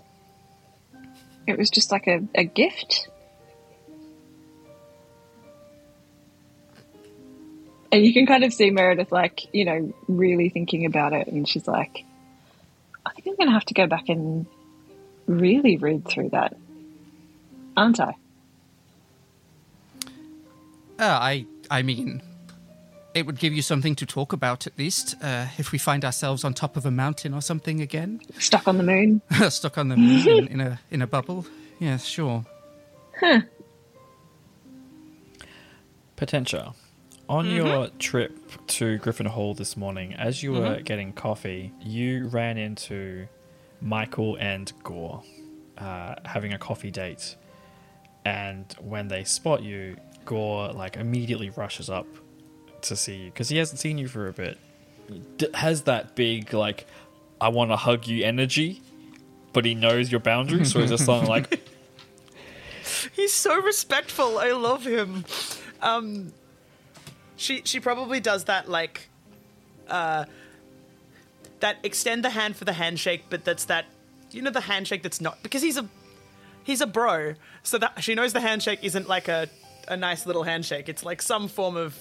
it 1.47 1.57
was 1.57 1.69
just 1.69 1.91
like 1.91 2.07
a, 2.07 2.21
a 2.35 2.43
gift. 2.43 3.07
And 7.93 8.03
you 8.03 8.11
can 8.11 8.25
kind 8.25 8.43
of 8.43 8.51
see 8.51 8.71
Meredith, 8.71 9.11
like, 9.11 9.53
you 9.53 9.65
know, 9.65 9.93
really 10.07 10.49
thinking 10.49 10.87
about 10.87 11.13
it. 11.13 11.27
And 11.27 11.47
she's 11.47 11.67
like, 11.67 12.03
I 13.05 13.11
think 13.11 13.27
I'm 13.27 13.35
going 13.35 13.49
to 13.49 13.53
have 13.53 13.65
to 13.65 13.75
go 13.75 13.85
back 13.85 14.09
and 14.09 14.47
really 15.27 15.77
read 15.77 16.03
through 16.03 16.29
that, 16.29 16.57
aren't 17.77 17.99
I? 17.99 18.15
Uh, 20.97 21.19
I 21.21 21.45
I 21.69 21.83
mean, 21.83 22.23
it 23.13 23.27
would 23.27 23.37
give 23.37 23.53
you 23.53 23.61
something 23.61 23.93
to 23.97 24.07
talk 24.07 24.33
about 24.33 24.65
at 24.65 24.75
least 24.75 25.15
uh, 25.21 25.45
if 25.59 25.71
we 25.71 25.77
find 25.77 26.03
ourselves 26.03 26.43
on 26.43 26.55
top 26.55 26.75
of 26.75 26.87
a 26.87 26.91
mountain 26.91 27.31
or 27.31 27.43
something 27.43 27.79
again, 27.79 28.21
Stuck 28.39 28.67
on 28.67 28.77
the 28.77 28.83
moon. 28.83 29.21
stuck 29.49 29.77
on 29.77 29.89
the 29.89 29.97
moon 29.97 30.27
in, 30.27 30.47
in 30.47 30.61
a 30.61 30.79
in 30.89 31.01
a 31.03 31.07
bubble. 31.07 31.45
Yeah, 31.77 31.97
sure. 31.97 32.43
Potentia, 36.15 36.73
on 37.33 37.49
your 37.49 37.87
trip 37.97 38.37
to 38.67 38.97
Griffin 38.99 39.25
Hall 39.25 39.55
this 39.55 39.75
morning, 39.75 40.13
as 40.13 40.43
you 40.43 40.53
were 40.53 40.81
getting 40.81 41.13
coffee, 41.13 41.71
you 41.81 42.27
ran 42.27 42.57
into 42.57 43.27
Michael 43.81 44.35
and 44.35 44.71
Gore 44.83 45.23
uh, 45.77 46.15
having 46.25 46.53
a 46.53 46.59
coffee 46.59 46.91
date. 46.91 47.35
And 48.23 48.71
when 48.79 49.07
they 49.07 49.23
spot 49.23 49.63
you, 49.63 49.97
Gore 50.25 50.71
like 50.71 50.95
immediately 50.95 51.49
rushes 51.49 51.89
up 51.89 52.05
to 52.83 52.95
see 52.95 53.15
you 53.15 53.25
because 53.31 53.49
he 53.49 53.57
hasn't 53.57 53.79
seen 53.79 53.97
you 53.97 54.07
for 54.07 54.27
a 54.27 54.33
bit. 54.33 54.59
D- 55.37 55.47
has 55.55 55.81
that 55.83 56.15
big 56.15 56.53
like, 56.53 56.85
I 57.41 57.49
want 57.49 57.71
to 57.71 57.75
hug 57.75 58.05
you 58.05 58.23
energy, 58.23 58.81
but 59.53 59.65
he 59.65 59.73
knows 59.73 60.11
your 60.11 60.21
boundaries, 60.21 60.71
so 60.71 60.79
he's 60.81 60.91
just 60.91 61.05
something 61.05 61.27
like, 61.27 61.67
He's 63.13 63.33
so 63.33 63.61
respectful. 63.61 64.37
I 64.37 64.51
love 64.51 64.85
him. 64.85 65.25
Um, 65.81 66.33
she 67.35 67.61
she 67.65 67.79
probably 67.79 68.19
does 68.19 68.45
that 68.45 68.69
like, 68.69 69.09
uh, 69.87 70.25
that 71.59 71.77
extend 71.83 72.23
the 72.23 72.29
hand 72.29 72.55
for 72.55 72.65
the 72.65 72.73
handshake, 72.73 73.25
but 73.29 73.43
that's 73.45 73.65
that, 73.65 73.85
you 74.31 74.41
know, 74.41 74.51
the 74.51 74.61
handshake 74.61 75.03
that's 75.03 75.21
not 75.21 75.41
because 75.43 75.61
he's 75.61 75.77
a 75.77 75.87
he's 76.63 76.81
a 76.81 76.87
bro, 76.87 77.33
so 77.63 77.77
that 77.77 78.03
she 78.03 78.15
knows 78.15 78.33
the 78.33 78.41
handshake 78.41 78.79
isn't 78.83 79.07
like 79.07 79.27
a 79.27 79.47
a 79.87 79.97
nice 79.97 80.25
little 80.25 80.43
handshake. 80.43 80.87
It's 80.89 81.03
like 81.03 81.21
some 81.21 81.47
form 81.47 81.75
of 81.75 81.97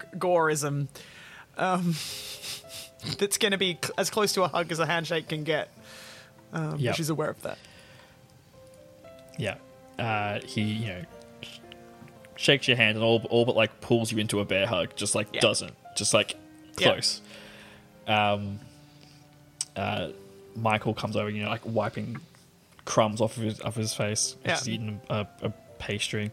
g- 0.00 0.18
goreism. 0.18 0.88
Um, 1.56 1.94
that's 3.18 3.38
going 3.38 3.52
to 3.52 3.58
be 3.58 3.76
cl- 3.82 3.94
as 3.98 4.08
close 4.10 4.32
to 4.34 4.42
a 4.44 4.48
hug 4.48 4.70
as 4.70 4.78
a 4.78 4.86
handshake 4.86 5.28
can 5.28 5.42
get. 5.44 5.68
Um, 6.52 6.76
Yep. 6.78 6.94
She's 6.94 7.10
aware 7.10 7.30
of 7.30 7.42
that. 7.42 7.58
Yeah. 9.38 9.56
Uh, 9.98 10.40
he, 10.46 10.62
you 10.62 10.86
know, 10.88 11.02
shakes 12.40 12.66
your 12.66 12.76
hand 12.78 12.96
and 12.96 13.04
all, 13.04 13.20
all 13.28 13.44
but 13.44 13.54
like 13.54 13.82
pulls 13.82 14.10
you 14.10 14.16
into 14.18 14.40
a 14.40 14.44
bear 14.46 14.66
hug. 14.66 14.96
Just 14.96 15.14
like 15.14 15.28
Yeah. 15.32 15.40
doesn't. 15.40 15.74
Just 15.94 16.14
like 16.14 16.36
Yeah. 16.78 16.92
close. 16.92 17.20
Um, 18.08 18.58
uh, 19.76 20.08
Michael 20.56 20.94
comes 20.94 21.16
over, 21.16 21.28
you 21.28 21.42
know, 21.42 21.50
like 21.50 21.60
wiping 21.66 22.16
crumbs 22.86 23.20
off 23.20 23.36
of 23.36 23.42
his, 23.42 23.60
off 23.60 23.76
his 23.76 23.92
face. 23.92 24.36
Yeah. 24.44 24.56
He's 24.56 24.68
eating 24.70 25.00
a, 25.10 25.26
a 25.42 25.50
pastry. 25.78 26.30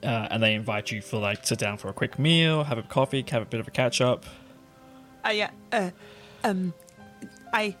Uh, 0.00 0.28
and 0.30 0.40
they 0.40 0.54
invite 0.54 0.92
you 0.92 1.02
for 1.02 1.18
like 1.18 1.44
sit 1.44 1.58
down 1.58 1.76
for 1.76 1.88
a 1.88 1.92
quick 1.92 2.20
meal, 2.20 2.62
have 2.64 2.78
a 2.78 2.82
coffee, 2.84 3.24
have 3.30 3.42
a 3.42 3.46
bit 3.46 3.58
of 3.58 3.66
a 3.66 3.72
catch 3.72 4.00
up. 4.00 4.24
Uh, 5.26 5.30
yeah. 5.30 5.50
Uh, 5.72 5.90
um, 6.44 6.72
I. 7.52 7.74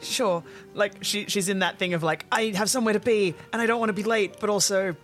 Sure. 0.00 0.42
Like 0.74 1.04
she, 1.04 1.26
she's 1.26 1.48
in 1.48 1.60
that 1.60 1.78
thing 1.78 1.94
of 1.94 2.02
like 2.02 2.26
I 2.30 2.52
have 2.56 2.70
somewhere 2.70 2.94
to 2.94 3.00
be 3.00 3.34
and 3.52 3.60
I 3.60 3.66
don't 3.66 3.80
want 3.80 3.90
to 3.90 3.94
be 3.94 4.02
late, 4.02 4.36
but 4.40 4.50
also 4.50 4.96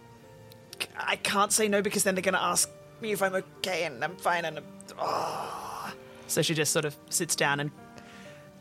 I 0.97 1.17
can't 1.17 1.53
say 1.53 1.69
no 1.69 1.83
because 1.83 2.05
then 2.05 2.15
they're 2.15 2.23
gonna 2.23 2.39
ask 2.39 2.69
me 3.01 3.13
if 3.13 3.23
I'm 3.23 3.35
okay 3.35 3.85
and 3.85 4.03
I'm 4.03 4.17
fine 4.17 4.45
and. 4.45 4.59
I'm, 4.59 4.65
oh. 4.99 5.95
So 6.27 6.43
she 6.43 6.55
just 6.55 6.73
sort 6.73 6.85
of 6.85 6.97
sits 7.11 7.37
down 7.37 7.61
and 7.61 7.71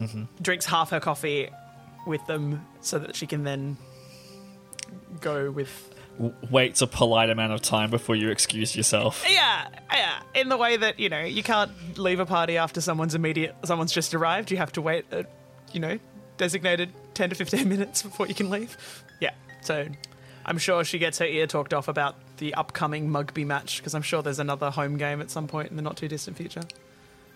mm-hmm. 0.01 0.23
drinks 0.41 0.65
half 0.65 0.89
her 0.89 0.99
coffee 0.99 1.49
with 2.05 2.25
them 2.27 2.65
so 2.81 2.99
that 2.99 3.15
she 3.15 3.25
can 3.25 3.43
then 3.43 3.77
go 5.21 5.49
with 5.49 5.89
waits 6.51 6.81
a 6.81 6.87
polite 6.87 7.29
amount 7.29 7.53
of 7.53 7.61
time 7.61 7.89
before 7.89 8.15
you 8.15 8.29
excuse 8.29 8.75
yourself. 8.75 9.25
Yeah, 9.27 9.67
yeah. 9.91 10.21
In 10.35 10.49
the 10.49 10.57
way 10.57 10.77
that 10.77 10.99
you 10.99 11.09
know, 11.09 11.23
you 11.23 11.43
can't 11.43 11.71
leave 11.97 12.19
a 12.19 12.25
party 12.25 12.57
after 12.57 12.81
someone's 12.81 13.15
immediate, 13.15 13.55
someone's 13.63 13.91
just 13.91 14.13
arrived. 14.13 14.51
You 14.51 14.57
have 14.57 14.71
to 14.73 14.81
wait, 14.81 15.05
a, 15.11 15.25
you 15.71 15.79
know, 15.79 15.97
designated 16.43 16.91
ten 17.13 17.29
to 17.29 17.35
fifteen 17.35 17.69
minutes 17.75 18.01
before 18.03 18.27
you 18.27 18.35
can 18.35 18.49
leave. 18.49 18.75
Yeah. 19.21 19.31
So, 19.61 19.87
I'm 20.45 20.57
sure 20.57 20.83
she 20.83 20.99
gets 20.99 21.19
her 21.19 21.25
ear 21.25 21.47
talked 21.47 21.73
off 21.73 21.87
about 21.87 22.15
the 22.37 22.53
upcoming 22.55 23.09
Mugby 23.09 23.45
match 23.45 23.77
because 23.77 23.95
I'm 23.95 24.01
sure 24.01 24.21
there's 24.21 24.39
another 24.39 24.69
home 24.69 24.97
game 24.97 25.21
at 25.21 25.31
some 25.31 25.47
point 25.47 25.69
in 25.69 25.77
the 25.77 25.81
not 25.81 25.95
too 25.95 26.09
distant 26.09 26.35
future. 26.35 26.63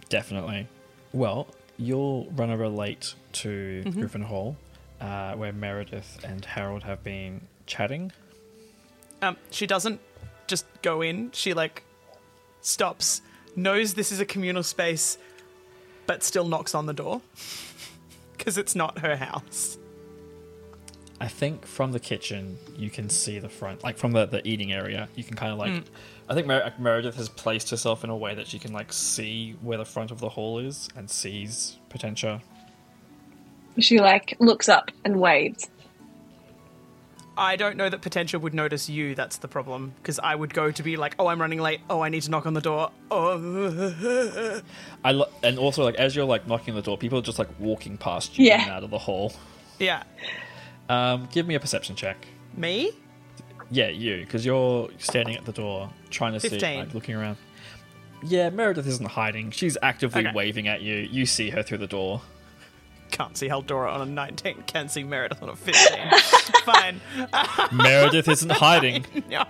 Definitely. 0.09 0.67
Well, 1.13 1.47
you'll 1.77 2.25
run 2.35 2.49
over 2.49 2.67
late 2.67 3.15
to 3.43 3.83
Griffin 3.93 4.23
Hall, 4.23 4.57
uh, 4.99 5.35
where 5.35 5.53
Meredith 5.53 6.19
and 6.25 6.43
Harold 6.43 6.83
have 6.83 7.01
been 7.01 7.39
chatting. 7.65 8.11
Um, 9.21 9.37
she 9.51 9.67
doesn't 9.67 10.01
just 10.47 10.65
go 10.81 11.01
in. 11.01 11.31
She 11.31 11.53
like 11.53 11.83
stops, 12.59 13.21
knows 13.55 13.93
this 13.93 14.11
is 14.11 14.19
a 14.19 14.25
communal 14.25 14.63
space, 14.63 15.17
but 16.07 16.23
still 16.23 16.45
knocks 16.45 16.75
on 16.75 16.87
the 16.87 16.93
door 16.93 17.21
because 18.37 18.57
it's 18.57 18.75
not 18.75 18.99
her 18.99 19.15
house. 19.15 19.77
I 21.19 21.27
think 21.27 21.65
from 21.65 21.91
the 21.91 21.99
kitchen 21.99 22.57
you 22.75 22.89
can 22.89 23.09
see 23.09 23.39
the 23.39 23.49
front, 23.49 23.83
like 23.83 23.97
from 23.97 24.11
the, 24.11 24.25
the 24.25 24.47
eating 24.47 24.71
area. 24.71 25.09
You 25.15 25.23
can 25.23 25.35
kind 25.35 25.51
of 25.51 25.57
like. 25.57 25.71
Mm. 25.71 25.83
I 26.29 26.33
think 26.33 26.45
Mer- 26.45 26.73
Meredith 26.77 27.15
has 27.15 27.29
placed 27.29 27.69
herself 27.69 28.03
in 28.03 28.09
a 28.09 28.17
way 28.17 28.35
that 28.35 28.47
she 28.47 28.59
can 28.59 28.73
like 28.73 28.93
see 28.93 29.55
where 29.61 29.77
the 29.77 29.85
front 29.85 30.11
of 30.11 30.19
the 30.19 30.29
hall 30.29 30.59
is 30.59 30.89
and 30.95 31.09
sees 31.09 31.77
Potentia. 31.89 32.41
She 33.79 33.99
like 33.99 34.35
looks 34.39 34.69
up 34.69 34.91
and 35.05 35.19
waves. 35.19 35.69
I 37.37 37.55
don't 37.55 37.77
know 37.77 37.87
that 37.89 38.01
Potentia 38.01 38.39
would 38.39 38.53
notice 38.53 38.89
you. 38.89 39.13
That's 39.15 39.37
the 39.37 39.47
problem. 39.47 39.93
Because 40.01 40.19
I 40.19 40.33
would 40.35 40.53
go 40.53 40.71
to 40.71 40.83
be 40.83 40.97
like, 40.97 41.15
oh, 41.19 41.27
I'm 41.27 41.39
running 41.39 41.59
late. 41.61 41.81
Oh, 41.89 42.01
I 42.01 42.09
need 42.09 42.21
to 42.23 42.31
knock 42.31 42.45
on 42.45 42.53
the 42.53 42.61
door. 42.61 42.89
Oh, 43.11 44.61
I 45.03 45.11
lo- 45.11 45.29
and 45.43 45.57
also 45.59 45.83
like 45.83 45.95
as 45.95 46.15
you're 46.15 46.25
like 46.25 46.47
knocking 46.47 46.73
on 46.73 46.75
the 46.75 46.81
door, 46.81 46.97
people 46.97 47.19
are 47.19 47.21
just 47.21 47.39
like 47.39 47.49
walking 47.59 47.97
past 47.97 48.37
you 48.37 48.47
Yeah. 48.47 48.63
and 48.63 48.71
out 48.71 48.83
of 48.83 48.89
the 48.89 48.97
hall. 48.97 49.33
yeah. 49.79 50.03
Um, 50.89 51.27
give 51.31 51.45
me 51.45 51.55
a 51.55 51.59
perception 51.59 51.95
check. 51.95 52.25
Me? 52.55 52.91
Yeah, 53.69 53.89
you, 53.89 54.21
because 54.21 54.45
you're 54.45 54.89
standing 54.97 55.35
at 55.35 55.43
the 55.45 55.51
door 55.51 55.89
trying 56.09 56.31
to 56.33 56.39
see, 56.39 56.57
like 56.57 56.93
looking 56.93 57.15
around. 57.15 57.37
Yeah, 58.23 58.49
Meredith 58.49 58.87
isn't 58.87 59.09
hiding. 59.09 59.51
She's 59.51 59.77
actively 59.83 60.25
Okay. 60.25 60.31
waving 60.33 60.67
at 60.69 60.81
you. 60.81 60.95
You 60.95 61.25
see 61.25 61.49
her 61.49 61.61
through 61.61 61.79
the 61.79 61.87
door. 61.87 62.21
Can't 63.17 63.35
see 63.35 63.47
Haldora 63.47 63.91
on 63.91 64.01
a 64.01 64.05
19. 64.05 64.65
Can't 64.67 64.91
see 64.91 65.03
Meredith 65.03 65.41
on 65.41 65.49
a 65.49 65.55
15. 65.55 66.11
Fine. 66.65 67.01
Meredith 67.71 68.27
isn't 68.27 68.51
hiding. 68.51 69.05
No. 69.27 69.43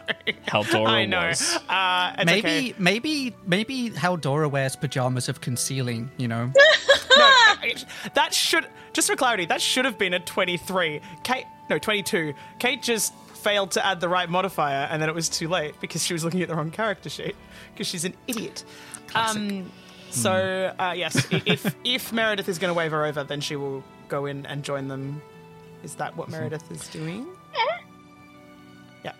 Haldora 0.48 0.90
I 0.90 1.06
know. 1.06 1.28
was. 1.28 1.60
Uh, 1.68 2.14
it's 2.18 2.26
maybe, 2.26 2.48
okay. 2.48 2.74
maybe, 2.80 3.36
maybe 3.46 3.90
Haldora 3.90 4.48
wears 4.48 4.78
pajamas 4.78 5.28
of 5.28 5.42
concealing. 5.42 6.10
You 6.16 6.30
know, 6.30 6.46
No, 7.18 7.32
that 8.14 8.34
should, 8.34 8.66
just 8.94 9.10
for 9.10 9.18
clarity, 9.18 9.44
that 9.48 9.62
should 9.62 9.84
have 9.84 9.98
been 9.98 10.14
a 10.14 10.20
23. 10.22 11.02
Kate, 11.24 11.46
no, 11.70 11.78
22. 11.78 12.34
Kate 12.60 12.82
just 12.82 13.14
failed 13.34 13.72
to 13.72 13.86
add 13.86 14.00
the 14.00 14.08
right 14.08 14.30
modifier, 14.30 14.88
and 14.90 15.02
then 15.02 15.10
it 15.10 15.16
was 15.16 15.28
too 15.28 15.50
late 15.50 15.76
because 15.82 16.06
she 16.06 16.14
was 16.14 16.24
looking 16.24 16.42
at 16.42 16.48
the 16.48 16.56
wrong 16.56 16.72
character 16.72 17.10
sheet 17.10 17.36
because 17.74 17.88
she's 17.88 18.06
an 18.06 18.14
idiot. 18.28 18.64
Um, 19.14 19.70
so 20.10 20.74
uh, 20.80 20.94
yes, 20.96 21.28
i- 21.32 21.42
if 21.46 21.76
if 21.84 22.12
Meredith 22.14 22.50
is 22.50 22.58
going 22.60 22.70
to 22.74 22.78
wave 22.78 22.92
her 22.92 23.06
over, 23.06 23.24
then 23.24 23.42
she 23.42 23.56
will 23.56 23.84
go 24.10 24.26
in 24.26 24.46
and 24.46 24.64
join 24.64 24.88
them. 24.88 25.22
Is 25.84 25.96
that 25.96 26.16
what 26.18 26.30
Meredith 26.30 26.70
is 26.72 26.88
doing? 26.90 27.28
Yeah. 29.04 29.14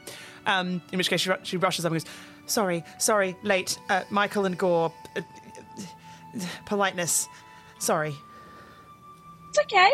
Um, 0.46 0.82
in 0.92 0.98
which 0.98 1.10
case, 1.10 1.22
she, 1.22 1.30
ru- 1.30 1.38
she 1.44 1.58
rushes 1.58 1.86
up 1.86 1.92
and 1.92 2.02
goes, 2.02 2.12
"Sorry, 2.46 2.84
sorry, 2.98 3.36
late. 3.44 3.78
Uh, 3.90 4.04
Michael 4.10 4.46
and 4.46 4.58
Gore, 4.58 4.94
uh, 5.16 5.22
uh, 5.22 5.84
politeness. 6.66 7.28
Sorry. 7.80 8.16
It's 9.50 9.60
okay. 9.60 9.92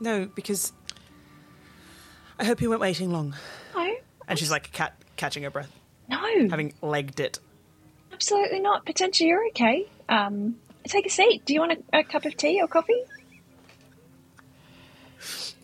No, 0.00 0.26
because 0.34 0.72
I 2.38 2.44
hope 2.44 2.60
you 2.60 2.68
weren't 2.70 2.80
waiting 2.80 3.12
long." 3.12 3.34
No. 3.74 3.94
And 4.26 4.38
she's 4.38 4.50
like 4.50 4.72
cat 4.72 4.94
catching 5.16 5.42
her 5.44 5.50
breath, 5.50 5.70
No. 6.08 6.18
having 6.50 6.72
legged 6.82 7.20
it. 7.20 7.38
Absolutely 8.12 8.60
not. 8.60 8.84
Potentially, 8.86 9.28
you're 9.28 9.46
okay. 9.48 9.86
Um, 10.08 10.56
take 10.86 11.06
a 11.06 11.10
seat. 11.10 11.44
Do 11.44 11.52
you 11.54 11.60
want 11.60 11.84
a, 11.92 11.98
a 12.00 12.04
cup 12.04 12.24
of 12.24 12.36
tea 12.36 12.60
or 12.62 12.68
coffee? 12.68 13.02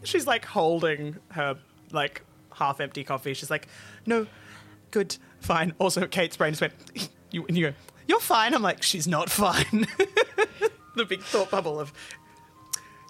She's 0.02 0.26
like 0.26 0.44
holding 0.44 1.16
her 1.30 1.56
like 1.92 2.22
half 2.52 2.80
empty 2.80 3.04
coffee. 3.04 3.34
She's 3.34 3.50
like, 3.50 3.68
"No, 4.06 4.26
good, 4.90 5.16
fine." 5.40 5.72
Also, 5.78 6.06
Kate's 6.06 6.36
brain 6.36 6.52
just 6.52 6.60
went, 6.60 6.74
"You," 7.30 7.46
and 7.46 7.56
you 7.56 7.70
go, 7.70 7.76
"You're 8.06 8.20
fine." 8.20 8.54
I'm 8.54 8.62
like, 8.62 8.82
"She's 8.82 9.06
not 9.06 9.30
fine." 9.30 9.86
the 10.96 11.04
big 11.04 11.22
thought 11.22 11.50
bubble 11.50 11.80
of, 11.80 11.92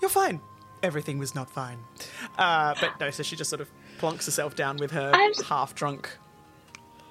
"You're 0.01 0.11
fine." 0.11 0.41
Everything 0.83 1.19
was 1.19 1.35
not 1.35 1.51
fine. 1.51 1.79
Uh, 2.39 2.75
but 2.81 3.01
no, 3.01 3.11
so 3.11 3.23
she 3.23 3.37
just 3.37 3.49
sort 3.49 3.63
of 3.63 3.71
plonks 3.99 4.27
herself 4.27 4.55
down 4.55 4.77
with 4.77 4.91
her 4.91 5.11
I'm- 5.15 5.33
half 5.47 5.75
drunk 5.75 6.17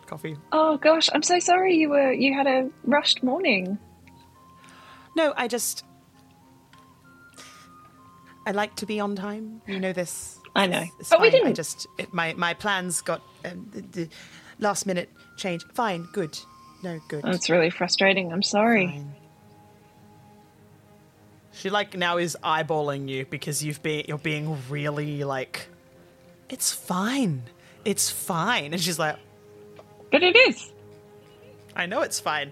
coffee. 0.05 0.37
Oh 0.51 0.77
gosh, 0.77 1.09
I'm 1.11 1.23
so 1.23 1.39
sorry. 1.39 1.75
You 1.75 1.89
were 1.89 2.13
you 2.13 2.33
had 2.33 2.45
a 2.47 2.69
rushed 2.85 3.23
morning. 3.23 3.79
No, 5.15 5.33
I 5.35 5.47
just. 5.47 5.83
I 8.45 8.51
like 8.51 8.75
to 8.77 8.85
be 8.85 8.99
on 8.99 9.15
time. 9.15 9.61
You 9.67 9.79
know 9.79 9.93
this. 9.93 10.37
I 10.55 10.67
know. 10.67 10.83
It's 10.99 11.09
But 11.09 11.21
we 11.21 11.29
fine. 11.29 11.35
I 11.35 11.43
didn't- 11.43 11.55
just 11.55 11.87
it, 11.97 12.13
my 12.13 12.33
my 12.33 12.53
plans 12.53 13.01
got 13.01 13.21
um, 13.45 13.69
the, 13.71 13.81
the 13.81 14.09
last 14.59 14.85
minute 14.85 15.09
change. 15.37 15.63
Fine, 15.73 16.07
good. 16.13 16.37
No, 16.83 16.99
good. 17.07 17.23
That's 17.23 17.49
really 17.49 17.69
frustrating. 17.69 18.33
I'm 18.33 18.43
sorry. 18.43 18.87
Fine. 18.87 19.15
She 21.53 21.69
like 21.69 21.95
now 21.97 22.17
is 22.17 22.35
eyeballing 22.43 23.07
you 23.07 23.25
because 23.25 23.63
you've 23.63 23.81
been 23.81 24.05
you're 24.07 24.17
being 24.17 24.57
really 24.69 25.23
like. 25.23 25.67
It's 26.49 26.71
fine. 26.73 27.43
It's 27.85 28.09
fine, 28.09 28.73
and 28.73 28.81
she's 28.81 28.99
like, 28.99 29.17
But 30.11 30.23
it 30.23 30.35
is. 30.35 30.71
I 31.75 31.85
know 31.85 32.01
it's 32.01 32.19
fine. 32.19 32.51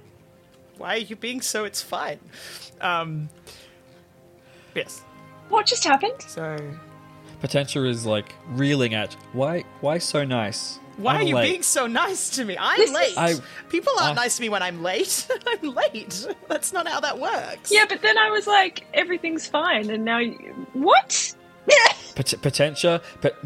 Why 0.81 0.95
are 0.95 0.97
you 0.97 1.15
being 1.15 1.41
so? 1.41 1.63
It's 1.63 1.81
fine. 1.81 2.19
Um. 2.81 3.29
Yes. 4.75 5.01
What 5.49 5.65
just 5.65 5.83
happened? 5.83 6.21
So 6.27 6.57
Potentia 7.41 7.85
is 7.85 8.05
like 8.05 8.33
reeling 8.49 8.93
at 8.93 9.13
why 9.33 9.63
why 9.81 9.97
so 9.97 10.23
nice? 10.23 10.79
Why 10.97 11.15
I'm 11.15 11.21
are 11.21 11.23
you 11.23 11.35
late." 11.35 11.49
being 11.51 11.63
so 11.63 11.87
nice 11.87 12.29
to 12.31 12.45
me? 12.45 12.57
I'm 12.59 12.77
This 12.77 12.91
late. 12.91 13.17
I- 13.17 13.35
People 13.69 13.93
aren't 13.99 14.17
I- 14.17 14.23
nice 14.23 14.35
to 14.37 14.41
me 14.41 14.49
when 14.49 14.61
I'm 14.61 14.83
late. 14.83 15.27
I'm 15.47 15.73
late. 15.73 16.27
That's 16.47 16.73
not 16.73 16.87
how 16.87 16.99
that 16.99 17.17
works. 17.19 17.71
Yeah, 17.71 17.85
but 17.87 18.01
then 18.01 18.17
I 18.17 18.29
was 18.29 18.45
like, 18.47 18.85
everything's 18.93 19.47
fine, 19.47 19.89
and 19.89 20.03
now 20.05 20.19
you... 20.19 20.35
what? 20.73 21.33
Pot- 22.15 22.33
Potentia, 22.41 23.01
but 23.21 23.37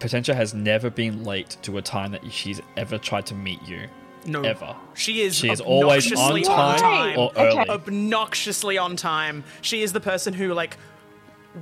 Potentia 0.00 0.34
has 0.34 0.52
never 0.52 0.90
been 0.90 1.24
late 1.24 1.56
to 1.62 1.78
a 1.78 1.82
time 1.82 2.12
that 2.12 2.30
she's 2.30 2.60
ever 2.76 2.98
tried 2.98 3.26
to 3.26 3.34
meet 3.34 3.62
you. 3.66 3.88
No. 4.26 4.42
Ever. 4.42 4.76
She 4.94 5.22
is 5.22 5.34
She 5.36 5.50
is 5.50 5.60
always 5.60 6.12
on 6.12 6.18
obnoxiously 6.32 6.42
time 6.44 7.18
or 7.18 7.30
Okay. 7.30 7.58
early. 7.58 7.68
Obnoxiously 7.70 8.78
on 8.78 8.96
time. 8.96 9.44
She 9.60 9.82
is 9.82 9.92
the 9.92 10.00
person 10.00 10.32
who 10.34 10.52
like 10.54 10.76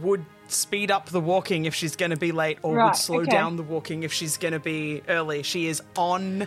would 0.03 0.25
speed 0.49 0.90
up 0.90 1.07
the 1.11 1.20
walking 1.20 1.64
if 1.64 1.75
she's 1.75 1.96
going 1.96 2.11
to 2.11 2.16
be 2.16 2.33
late 2.33 2.59
or 2.62 2.75
Right, 2.77 2.87
would 2.87 2.96
slow 2.96 3.20
okay. 3.20 3.31
down 3.31 3.57
the 3.57 3.62
walking 3.62 4.03
if 4.03 4.12
she's 4.12 4.37
going 4.37 4.53
to 4.53 4.61
be 4.61 5.03
early. 5.09 5.42
She 5.42 5.66
is 5.68 5.83
on 5.96 6.46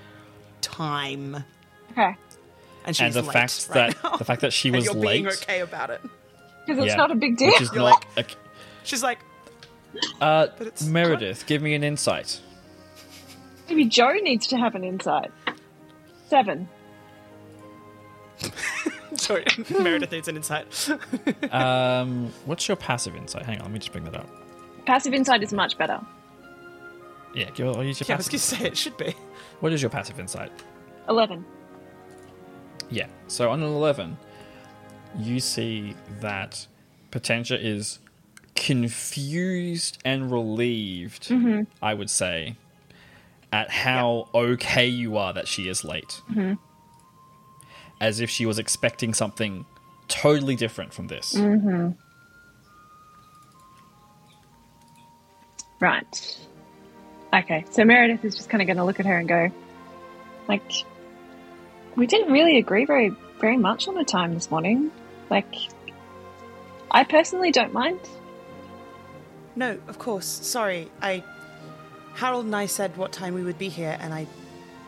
time. 0.61 1.43
Okay, 1.91 2.15
And 2.85 2.95
she's 2.95 3.05
and 3.05 3.13
the 3.15 3.21
late 3.21 3.33
fact 3.33 3.67
right 3.69 3.91
that 3.93 4.03
now. 4.11 4.17
the 4.17 4.25
fact 4.25 4.41
that 4.41 4.53
she 4.53 4.69
and 4.69 4.75
was 4.77 4.85
you're 4.85 4.93
late, 4.95 5.23
being 5.23 5.27
okay 5.27 5.59
about 5.61 5.89
it. 5.89 6.01
because 6.65 6.79
it's 6.83 6.87
yeah, 6.93 6.95
not 6.95 7.11
a 7.11 7.15
big 7.15 7.37
deal. 7.37 7.49
which 7.51 7.61
is 7.61 7.71
You're 7.73 7.91
a- 8.17 8.25
She's 8.83 9.03
like, 9.03 9.19
uh, 10.21 10.47
But 10.57 10.67
it's 10.67 10.83
Meredith, 10.85 11.45
give 11.45 11.61
me 11.61 11.73
an 11.75 11.83
insight. 11.83 12.41
Maybe 13.69 13.85
Joe 13.85 14.13
needs 14.21 14.47
to 14.47 14.57
have 14.57 14.75
an 14.75 14.83
insight. 14.83 15.31
Seven. 16.33 16.67
sorry, 19.13 19.45
Meredith 19.69 20.11
needs 20.11 20.27
an 20.27 20.35
insight. 20.35 20.89
Um, 21.51 22.33
what's 22.45 22.67
your 22.67 22.75
passive 22.75 23.15
insight? 23.15 23.45
Hang 23.45 23.59
on, 23.59 23.65
let 23.65 23.71
me 23.71 23.77
just 23.77 23.91
bring 23.91 24.03
that 24.05 24.15
up. 24.15 24.27
Passive 24.87 25.13
insight 25.13 25.43
is 25.43 25.53
much 25.53 25.77
better. 25.77 26.01
Yeah, 27.35 27.51
give, 27.51 27.67
I'll 27.67 27.83
use 27.83 27.99
your 27.99 28.07
yeah, 28.07 28.15
I 28.15 28.17
was 28.17 28.27
passive. 28.27 28.49
going 28.49 28.59
to 28.59 28.63
say 28.63 28.67
it 28.67 28.77
should 28.77 28.97
be. 28.97 29.13
What 29.59 29.73
is 29.73 29.83
your 29.83 29.91
passive 29.91 30.19
insight? 30.19 30.51
Eleven. 31.07 31.45
Yeah. 32.89 33.05
So 33.27 33.51
on 33.51 33.61
an 33.61 33.69
11, 33.69 34.17
you 35.19 35.39
see 35.39 35.93
that 36.19 36.65
Potentia 37.11 37.63
is 37.63 37.99
confused 38.55 39.99
and 40.03 40.31
relieved, 40.31 41.31
I 41.79 41.93
would 41.93 42.09
say, 42.09 42.55
at 43.53 43.69
how 43.69 44.27
okay 44.33 44.87
you 44.87 45.15
are 45.15 45.31
that 45.31 45.47
she 45.47 45.69
is 45.69 45.85
late. 45.85 46.21
Mm-hmm. 46.29 46.53
As 48.01 48.19
if 48.19 48.29
she 48.29 48.47
was 48.47 48.57
expecting 48.57 49.13
something 49.13 49.65
totally 50.07 50.55
different 50.55 50.91
from 50.91 51.07
this. 51.07 51.35
Mm-hmm. 51.35 51.91
Right. 55.79 56.39
Okay, 57.31 57.63
so 57.69 57.85
Meredith 57.85 58.25
is 58.25 58.35
just 58.35 58.49
kind 58.49 58.61
of 58.61 58.65
going 58.65 58.77
to 58.77 58.83
look 58.83 58.99
at 58.99 59.05
her 59.05 59.17
and 59.17 59.27
go, 59.27 59.51
like, 60.47 60.71
we 61.95 62.07
didn't 62.07 62.33
really 62.33 62.57
agree 62.57 62.85
very, 62.85 63.15
very 63.39 63.57
much 63.57 63.87
on 63.87 63.93
the 63.93 64.03
time 64.03 64.33
this 64.33 64.49
morning. 64.49 64.91
Like, 65.29 65.53
I 66.89 67.03
personally 67.03 67.51
don't 67.51 67.71
mind. 67.71 67.99
No, 69.55 69.77
of 69.87 69.99
course. 69.99 70.25
Sorry. 70.25 70.89
I 71.01 71.23
Harold 72.15 72.45
and 72.45 72.55
I 72.55 72.65
said 72.67 72.95
what 72.97 73.11
time 73.11 73.33
we 73.33 73.43
would 73.43 73.57
be 73.57 73.69
here 73.69 73.97
and 73.99 74.13
I 74.13 74.27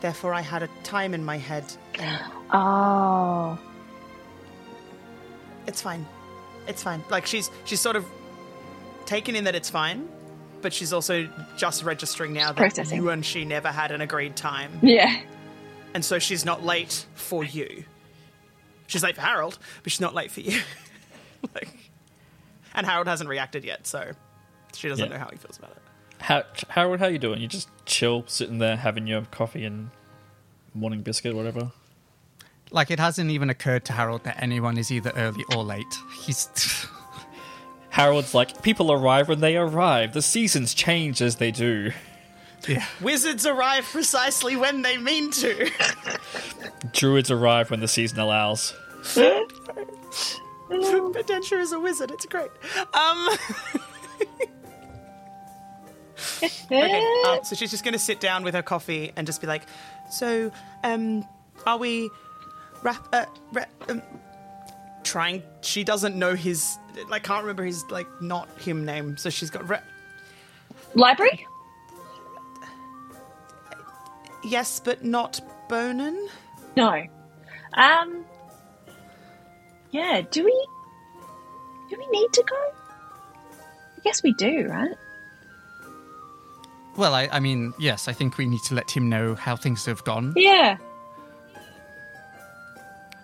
therefore 0.01 0.33
I 0.33 0.41
had 0.41 0.63
a 0.63 0.69
time 0.83 1.13
in 1.13 1.23
my 1.25 1.37
head 1.37 1.63
Oh. 2.51 3.57
it's 5.67 5.81
fine. 5.81 6.05
It's 6.67 6.83
fine. 6.83 7.03
Like 7.09 7.25
she's 7.25 7.49
she's 7.65 7.79
sort 7.81 7.95
of 7.95 8.05
taken 9.05 9.35
in 9.35 9.43
that 9.45 9.55
it's 9.55 9.69
fine, 9.69 10.07
but 10.61 10.73
she's 10.73 10.93
also 10.93 11.27
just 11.57 11.83
registering 11.83 12.33
now 12.33 12.47
that 12.47 12.57
Processing. 12.57 13.01
you 13.01 13.09
and 13.09 13.25
she 13.25 13.45
never 13.45 13.69
had 13.69 13.91
an 13.91 14.01
agreed 14.01 14.35
time. 14.35 14.79
Yeah. 14.81 15.21
And 15.93 16.03
so 16.03 16.19
she's 16.19 16.43
not 16.45 16.63
late 16.63 17.05
for 17.13 17.43
you. 17.43 17.83
She's 18.87 19.01
late 19.03 19.15
for 19.15 19.21
Harold, 19.21 19.57
but 19.83 19.91
she's 19.91 20.01
not 20.01 20.13
late 20.13 20.31
for 20.31 20.41
you. 20.41 20.59
like 21.55 21.69
and 22.73 22.85
Harold 22.85 23.07
hasn't 23.07 23.29
reacted 23.29 23.63
yet, 23.63 23.87
so 23.87 24.11
she 24.75 24.87
doesn't 24.89 25.05
Yeah. 25.05 25.17
know 25.17 25.23
how 25.23 25.29
he 25.31 25.37
feels 25.37 25.57
about 25.57 25.71
it. 25.71 25.77
How, 26.19 26.43
Harold, 26.69 26.99
how 26.99 27.07
you 27.07 27.19
doing? 27.19 27.41
You 27.41 27.47
just 27.47 27.69
chill, 27.85 28.23
sitting 28.27 28.57
there 28.57 28.75
having 28.77 29.07
your 29.07 29.21
coffee 29.23 29.65
and 29.65 29.89
morning 30.73 31.01
biscuit, 31.01 31.33
or 31.33 31.35
whatever. 31.35 31.71
Like 32.71 32.91
it 32.91 32.99
hasn't 32.99 33.29
even 33.29 33.49
occurred 33.49 33.85
to 33.85 33.93
Harold 33.93 34.23
that 34.23 34.41
anyone 34.41 34.77
is 34.77 34.91
either 34.91 35.11
early 35.15 35.43
or 35.55 35.63
late. 35.63 35.85
He's 36.19 36.49
Harold's 37.89 38.33
like, 38.33 38.61
people 38.61 38.91
arrive 38.91 39.29
when 39.29 39.39
they 39.39 39.55
arrive. 39.55 40.13
The 40.13 40.21
seasons 40.21 40.73
change 40.73 41.21
as 41.21 41.37
they 41.37 41.51
do. 41.51 41.91
yeah. 42.67 42.85
Wizards 43.01 43.45
arrive 43.45 43.85
precisely 43.85 44.55
when 44.57 44.81
they 44.81 44.97
mean 44.97 45.31
to. 45.31 45.71
Druids 46.91 47.31
arrive 47.31 47.71
when 47.71 47.79
the 47.79 47.87
season 47.87 48.19
allows. 48.19 48.73
Potentia 50.67 51.57
is 51.59 51.71
a 51.71 51.79
wizard. 51.79 52.11
It's 52.11 52.25
great. 52.25 52.49
Um, 52.93 53.29
okay, 56.43 57.21
um, 57.27 57.39
so 57.43 57.55
she's 57.55 57.71
just 57.71 57.83
going 57.83 57.93
to 57.93 57.99
sit 57.99 58.19
down 58.19 58.43
with 58.43 58.53
her 58.53 58.61
coffee 58.63 59.11
and 59.15 59.25
just 59.27 59.41
be 59.41 59.47
like, 59.47 59.63
"So, 60.09 60.51
um, 60.83 61.25
are 61.65 61.77
we 61.77 62.09
rap? 62.83 63.07
Uh, 63.13 63.25
ra- 63.53 63.65
um, 63.89 64.01
trying? 65.03 65.43
She 65.61 65.83
doesn't 65.83 66.15
know 66.15 66.35
his. 66.35 66.77
Like, 67.09 67.23
can't 67.23 67.41
remember 67.43 67.63
his 67.63 67.83
like 67.89 68.07
not 68.21 68.49
him 68.59 68.85
name. 68.85 69.17
So 69.17 69.29
she's 69.29 69.49
got. 69.49 69.67
Ra- 69.67 69.79
Library? 70.93 71.45
yes, 74.43 74.79
but 74.79 75.03
not 75.03 75.39
Bonin. 75.69 76.27
No. 76.77 77.03
Um. 77.73 78.25
Yeah. 79.91 80.21
Do 80.29 80.43
we? 80.43 80.67
Do 81.89 81.97
we 81.97 82.07
need 82.07 82.33
to 82.33 82.43
go? 82.43 82.55
I 83.97 84.01
guess 84.03 84.23
we 84.23 84.33
do, 84.33 84.67
right? 84.67 84.95
Well, 86.97 87.13
I, 87.13 87.27
I 87.31 87.39
mean, 87.39 87.73
yes, 87.77 88.07
I 88.07 88.13
think 88.13 88.37
we 88.37 88.45
need 88.45 88.61
to 88.63 88.75
let 88.75 88.89
him 88.89 89.09
know 89.09 89.35
how 89.35 89.55
things 89.55 89.85
have 89.85 90.03
gone. 90.03 90.33
Yeah. 90.35 90.77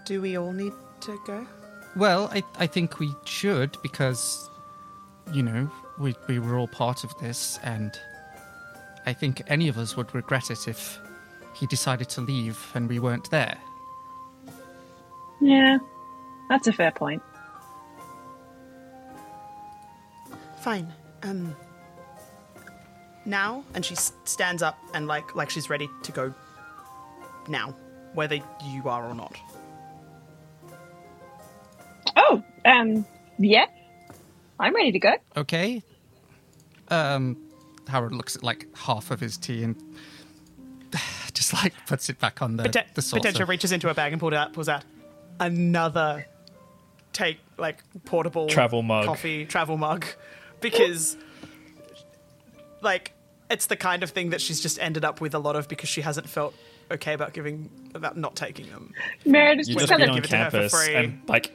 Do 0.05 0.21
we 0.21 0.37
all 0.37 0.51
need 0.51 0.73
to 1.01 1.19
go? 1.25 1.47
Well, 1.95 2.29
I, 2.33 2.43
I 2.57 2.67
think 2.67 2.99
we 2.99 3.13
should 3.25 3.77
because, 3.81 4.49
you 5.33 5.43
know, 5.43 5.69
we, 5.99 6.15
we 6.27 6.39
were 6.39 6.57
all 6.57 6.67
part 6.67 7.03
of 7.03 7.17
this, 7.19 7.59
and 7.63 7.97
I 9.05 9.13
think 9.13 9.41
any 9.47 9.67
of 9.67 9.77
us 9.77 9.95
would 9.95 10.13
regret 10.13 10.51
it 10.51 10.67
if 10.67 10.99
he 11.53 11.65
decided 11.67 12.09
to 12.09 12.21
leave 12.21 12.59
and 12.75 12.89
we 12.89 12.99
weren't 12.99 13.29
there. 13.29 13.57
Yeah. 15.39 15.77
That's 16.49 16.67
a 16.67 16.73
fair 16.73 16.91
point. 16.91 17.21
Fine. 20.61 20.91
Um. 21.23 21.55
Now, 23.25 23.63
and 23.73 23.85
she 23.85 23.95
stands 24.23 24.61
up 24.63 24.77
and 24.93 25.07
like 25.07 25.35
like 25.35 25.49
she's 25.49 25.69
ready 25.69 25.89
to 26.03 26.11
go. 26.11 26.33
Now, 27.47 27.75
whether 28.13 28.35
you 28.35 28.83
are 28.85 29.07
or 29.09 29.13
not. 29.15 29.35
Oh, 32.15 32.43
um, 32.65 33.05
yeah. 33.37 33.65
I'm 34.59 34.75
ready 34.75 34.91
to 34.91 34.99
go. 34.99 35.15
Okay. 35.37 35.81
Um, 36.89 37.37
Harold 37.87 38.13
looks 38.13 38.35
at 38.35 38.43
like 38.43 38.67
half 38.75 39.11
of 39.11 39.19
his 39.19 39.37
tea 39.37 39.63
and 39.63 39.75
just 41.33 41.53
like 41.53 41.73
puts 41.87 42.09
it 42.09 42.19
back 42.19 42.41
on 42.41 42.57
the, 42.57 42.63
Poten- 42.63 42.93
the 42.93 43.01
saucer. 43.01 43.19
Potentia 43.21 43.45
reaches 43.45 43.71
into 43.71 43.87
her 43.87 43.93
bag 43.93 44.11
and 44.13 44.19
pulls 44.19 44.33
out 44.33 44.53
pulls 44.53 44.69
out 44.69 44.83
another 45.39 46.25
take 47.13 47.39
like 47.57 47.83
portable 48.05 48.47
Travel 48.47 48.81
mug. 48.83 49.05
coffee 49.05 49.45
travel 49.45 49.77
mug 49.77 50.05
because 50.59 51.17
like 52.81 53.13
it's 53.49 53.65
the 53.65 53.75
kind 53.75 54.03
of 54.03 54.11
thing 54.11 54.29
that 54.29 54.41
she's 54.41 54.61
just 54.61 54.81
ended 54.81 55.03
up 55.03 55.21
with 55.21 55.33
a 55.33 55.39
lot 55.39 55.55
of 55.55 55.67
because 55.67 55.89
she 55.89 56.01
hasn't 56.01 56.29
felt 56.29 56.53
okay 56.89 57.13
about 57.13 57.33
giving 57.33 57.69
about 57.95 58.17
not 58.17 58.35
taking 58.35 58.69
them. 58.69 58.93
Meredith 59.25 59.67
You 59.67 59.75
just 59.75 59.87
just 59.87 59.89
kind 59.89 60.01
been 60.01 60.09
on 60.09 60.15
give 60.15 60.25
it 60.25 60.29
to 60.29 60.37
her 60.37 60.45
for 60.45 60.57
campus 60.57 60.85
free. 60.85 60.95
and 60.95 61.21
like 61.27 61.51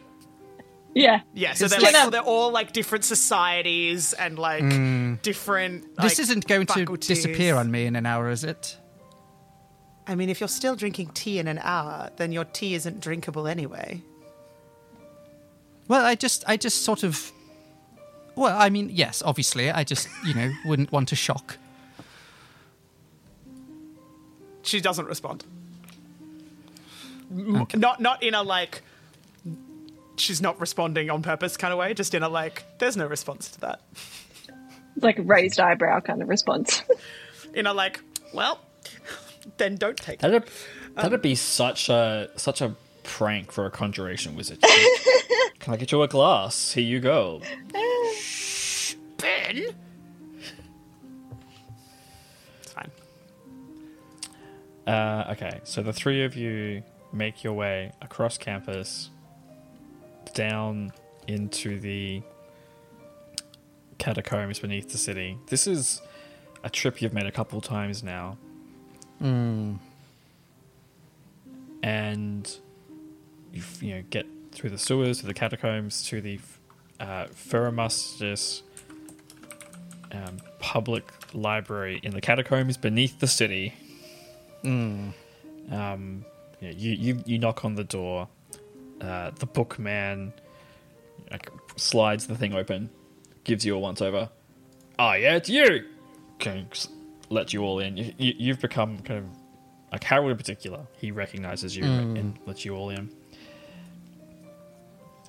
yeah. 0.97 1.21
Yeah, 1.35 1.53
so 1.53 1.69
they're 1.69 1.79
just- 1.79 1.93
like 1.93 2.11
they're 2.11 2.23
all 2.23 2.51
like 2.51 2.73
different 2.73 3.05
societies 3.05 4.15
and 4.15 4.39
like 4.39 4.63
mm. 4.65 5.21
different. 5.21 5.95
this 5.97 6.19
isn't 6.19 6.47
going 6.47 6.67
to 6.69 6.97
disappear 6.97 7.57
on 7.57 7.71
me 7.71 7.85
in 7.85 7.97
an 7.97 8.07
hour, 8.07 8.31
is 8.31 8.45
it? 8.45 8.79
I 10.07 10.15
mean, 10.15 10.31
if 10.31 10.41
you're 10.41 10.49
still 10.49 10.75
drinking 10.75 11.09
tea 11.09 11.39
in 11.39 11.49
an 11.49 11.59
hour, 11.59 12.11
then 12.17 12.33
your 12.33 12.45
tea 12.45 12.75
isn't 12.75 13.01
drinkable 13.01 13.47
anyway. 13.47 14.01
Well, 15.87 16.05
I 16.05 16.15
just, 16.15 16.45
I 16.47 16.57
just 16.57 16.83
sort 16.83 17.03
of. 17.03 17.31
Well, 18.37 18.57
I 18.57 18.69
mean, 18.71 18.91
yes, 18.93 19.23
obviously, 19.25 19.71
I 19.71 19.83
just, 19.83 20.09
you 20.25 20.35
know, 20.35 20.53
wouldn't 20.65 20.93
want 20.93 21.09
to 21.09 21.17
shock. 21.17 21.57
She 24.63 24.81
doesn't 24.81 25.07
respond. 25.07 25.45
M- 27.31 27.67
Not 27.75 28.01
not 28.01 28.23
in 28.23 28.35
a 28.35 28.43
like 28.43 28.83
she's 30.17 30.41
not 30.41 30.61
responding 30.61 31.11
on 31.11 31.23
purpose 31.23 31.57
kind 31.57 31.73
of 31.73 31.79
way, 31.79 31.93
just 31.95 32.15
in 32.15 32.23
a 32.23 32.29
like 32.29 32.65
there's 32.79 32.97
no 32.97 33.07
response 33.07 33.49
to 33.51 33.61
that. 33.61 33.81
Like 35.01 35.19
a 35.19 35.23
raised 35.23 35.61
eyebrow 35.61 36.01
kind 36.01 36.23
of 36.23 36.29
response. 36.29 36.83
In 37.55 37.67
a 37.67 37.73
like, 37.75 38.01
well, 38.35 38.59
then 39.59 39.77
don't 39.77 39.97
take 39.97 40.15
it. 40.17 40.21
that'd 40.21 40.45
that'd 40.95 41.23
be 41.23 41.35
such 41.35 41.89
a 41.89 42.29
such 42.37 42.61
a 42.61 42.75
prank 43.03 43.53
for 43.53 43.67
a 43.67 43.71
conjuration 43.71 44.35
wizard. 44.37 44.61
Can 45.61 45.73
I 45.75 45.77
get 45.77 45.93
you 45.93 46.03
a 46.03 46.09
glass? 46.09 46.73
Here 46.73 46.85
you 46.85 47.01
go. 47.01 47.41
Ben. 49.47 49.75
It's 52.63 52.73
fine. 52.73 52.91
Uh, 54.87 55.33
okay, 55.33 55.61
so 55.65 55.83
the 55.83 55.93
three 55.93 56.25
of 56.25 56.37
you 56.37 56.83
make 57.13 57.45
your 57.45 57.53
way 57.53 57.93
across 58.03 58.39
campus, 58.39 59.11
down 60.35 60.93
into 61.27 61.79
the 61.81 62.23
catacombs 63.99 64.59
beneath 64.59 64.91
the 64.91 64.99
city. 64.99 65.39
This 65.47 65.67
is 65.67 66.03
a 66.63 66.71
trip 66.71 67.01
you've 67.01 67.15
made 67.15 67.27
a 67.27 67.33
couple 67.33 67.61
times 67.61 68.03
now. 68.03 68.37
And 71.83 72.59
you, 73.53 73.63
you 73.81 73.95
know 73.95 74.03
get 74.11 74.27
through 74.53 74.71
the 74.71 74.79
sewers 74.79 75.21
to 75.21 75.27
the 75.27 75.35
catacombs 75.35 76.05
to 76.09 76.21
the 76.21 76.41
uh, 77.01 77.27
Ferromustus 77.27 78.63
um, 80.13 80.39
public 80.59 81.05
library 81.35 82.01
in 82.03 82.13
the 82.13 82.21
catacombs 82.21 82.77
beneath 82.77 83.21
the 83.21 83.27
city. 83.27 83.75
Um, 85.71 86.25
yeah, 86.61 86.71
you, 86.71 86.93
you 86.93 87.23
you 87.27 87.39
knock 87.39 87.65
on 87.65 87.75
the 87.75 87.85
door. 87.85 88.29
Uh, 89.01 89.31
the 89.39 89.47
bookman 89.47 90.33
like, 91.31 91.51
slides 91.77 92.27
the 92.27 92.37
thing 92.37 92.55
open, 92.55 92.89
gives 93.45 93.65
you 93.65 93.75
a 93.75 93.79
once 93.79 94.01
over. 94.01 94.31
Ah, 94.99 95.15
yeah, 95.15 95.37
it's 95.37 95.49
you. 95.49 95.85
Can 96.39 96.69
let 97.29 97.53
you 97.53 97.63
all 97.63 97.79
in. 97.81 97.97
You, 97.97 98.13
you, 98.17 98.35
you've 98.39 98.61
become 98.61 98.99
kind 99.01 99.21
of 99.21 99.27
like 99.93 100.05
Harold 100.05 100.31
in 100.31 100.37
particular. 100.37 100.87
He 100.99 101.11
recognizes 101.11 101.77
you 101.77 101.85
and 101.85 102.39
lets 102.47 102.65
you 102.65 102.75
all 102.75 102.91
in. 102.91 103.11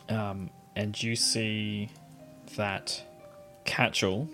Um, 0.09 0.49
and 0.75 1.01
you 1.01 1.15
see 1.15 1.89
that 2.55 3.03
Catchell, 3.65 4.29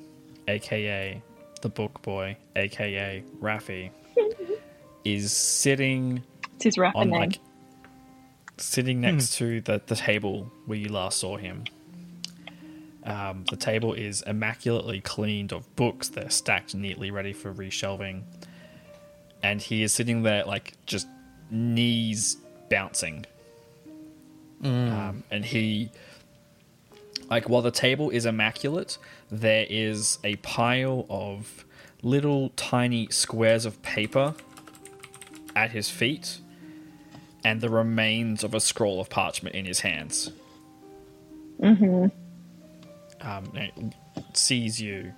aka 0.48 1.22
the 1.62 1.70
book 1.70 2.02
boy, 2.02 2.38
aka 2.56 3.24
Raffi, 3.42 3.90
is 5.06 5.32
sitting 5.32 6.24
It's 6.56 6.64
his 6.64 6.78
rapper 6.78 6.98
on 6.98 7.10
name. 7.10 7.20
like 7.20 7.40
sitting 8.58 9.02
next 9.02 9.36
to 9.38 9.62
the, 9.62 9.82
the 9.88 9.96
table 9.96 10.52
where 10.66 10.78
you 10.78 10.90
last 10.90 11.20
saw 11.20 11.38
him. 11.38 11.64
Um, 13.06 13.44
the 13.50 13.58
table 13.58 13.94
is 13.94 14.22
immaculately 14.22 15.02
cleaned 15.02 15.52
of 15.52 15.76
books. 15.76 16.08
They're 16.10 16.30
stacked 16.30 16.74
neatly, 16.74 17.12
ready 17.12 17.34
for 17.34 17.54
reshelving. 17.54 18.24
And 19.42 19.62
he 19.62 19.84
is 19.84 19.92
sitting 19.92 20.24
there, 20.24 20.46
like, 20.46 20.74
just 20.86 21.08
knees 21.52 22.38
bouncing. 22.70 23.26
Um, 24.64 25.24
and 25.30 25.44
he, 25.44 25.90
like, 27.34 27.50
while 27.50 27.64
the 27.64 27.72
table 27.72 28.12
is 28.12 28.28
immaculate, 28.28 29.00
there 29.32 29.66
is 29.68 30.20
a 30.24 30.36
pile 30.38 31.08
of 31.10 31.66
little 32.04 32.50
tiny 32.50 33.08
squares 33.10 33.66
of 33.66 33.82
paper 33.82 34.36
at 35.56 35.72
his 35.72 35.90
feet 35.90 36.40
and 37.44 37.60
the 37.60 37.70
remains 37.70 38.44
of 38.44 38.54
a 38.54 38.60
scroll 38.60 39.02
of 39.02 39.10
parchment 39.10 39.56
in 39.56 39.66
his 39.66 39.80
hands. 39.80 40.32
Mm-hmm. 41.60 42.06
Um, 43.28 43.54
and 43.56 43.96
sees 44.34 44.80
you, 44.80 45.14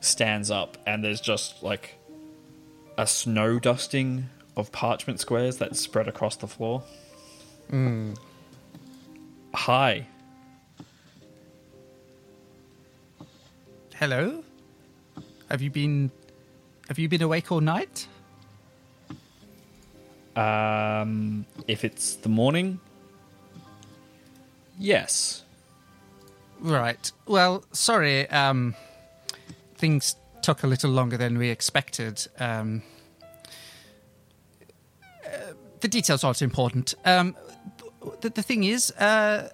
stands 0.00 0.50
up, 0.50 0.76
and 0.86 1.02
there's 1.02 1.22
just 1.22 1.62
like 1.62 1.94
a 2.98 3.06
snow 3.06 3.58
dusting 3.58 4.28
of 4.58 4.72
parchment 4.72 5.20
squares 5.20 5.56
that's 5.56 5.80
spread 5.80 6.06
across 6.06 6.36
the 6.36 6.48
floor. 6.48 6.82
Hi. 9.54 10.06
Hello? 13.98 14.44
Have 15.48 15.62
you 15.62 15.70
been. 15.70 16.10
Have 16.88 16.98
you 16.98 17.08
been 17.08 17.22
awake 17.22 17.50
all 17.50 17.62
night? 17.62 18.06
Um, 20.36 21.46
if 21.66 21.82
it's 21.82 22.16
the 22.16 22.28
morning, 22.28 22.78
yes. 24.78 25.44
Right. 26.60 27.10
Well, 27.26 27.64
sorry. 27.72 28.28
Um, 28.28 28.74
things 29.76 30.16
took 30.42 30.62
a 30.62 30.66
little 30.66 30.90
longer 30.90 31.16
than 31.16 31.38
we 31.38 31.48
expected. 31.48 32.26
Um, 32.38 32.82
uh, 35.24 35.54
the 35.80 35.88
details 35.88 36.22
aren't 36.22 36.42
important. 36.42 36.92
Um, 37.06 37.34
the, 38.20 38.28
the 38.28 38.42
thing 38.42 38.64
is, 38.64 38.90
uh, 38.90 39.48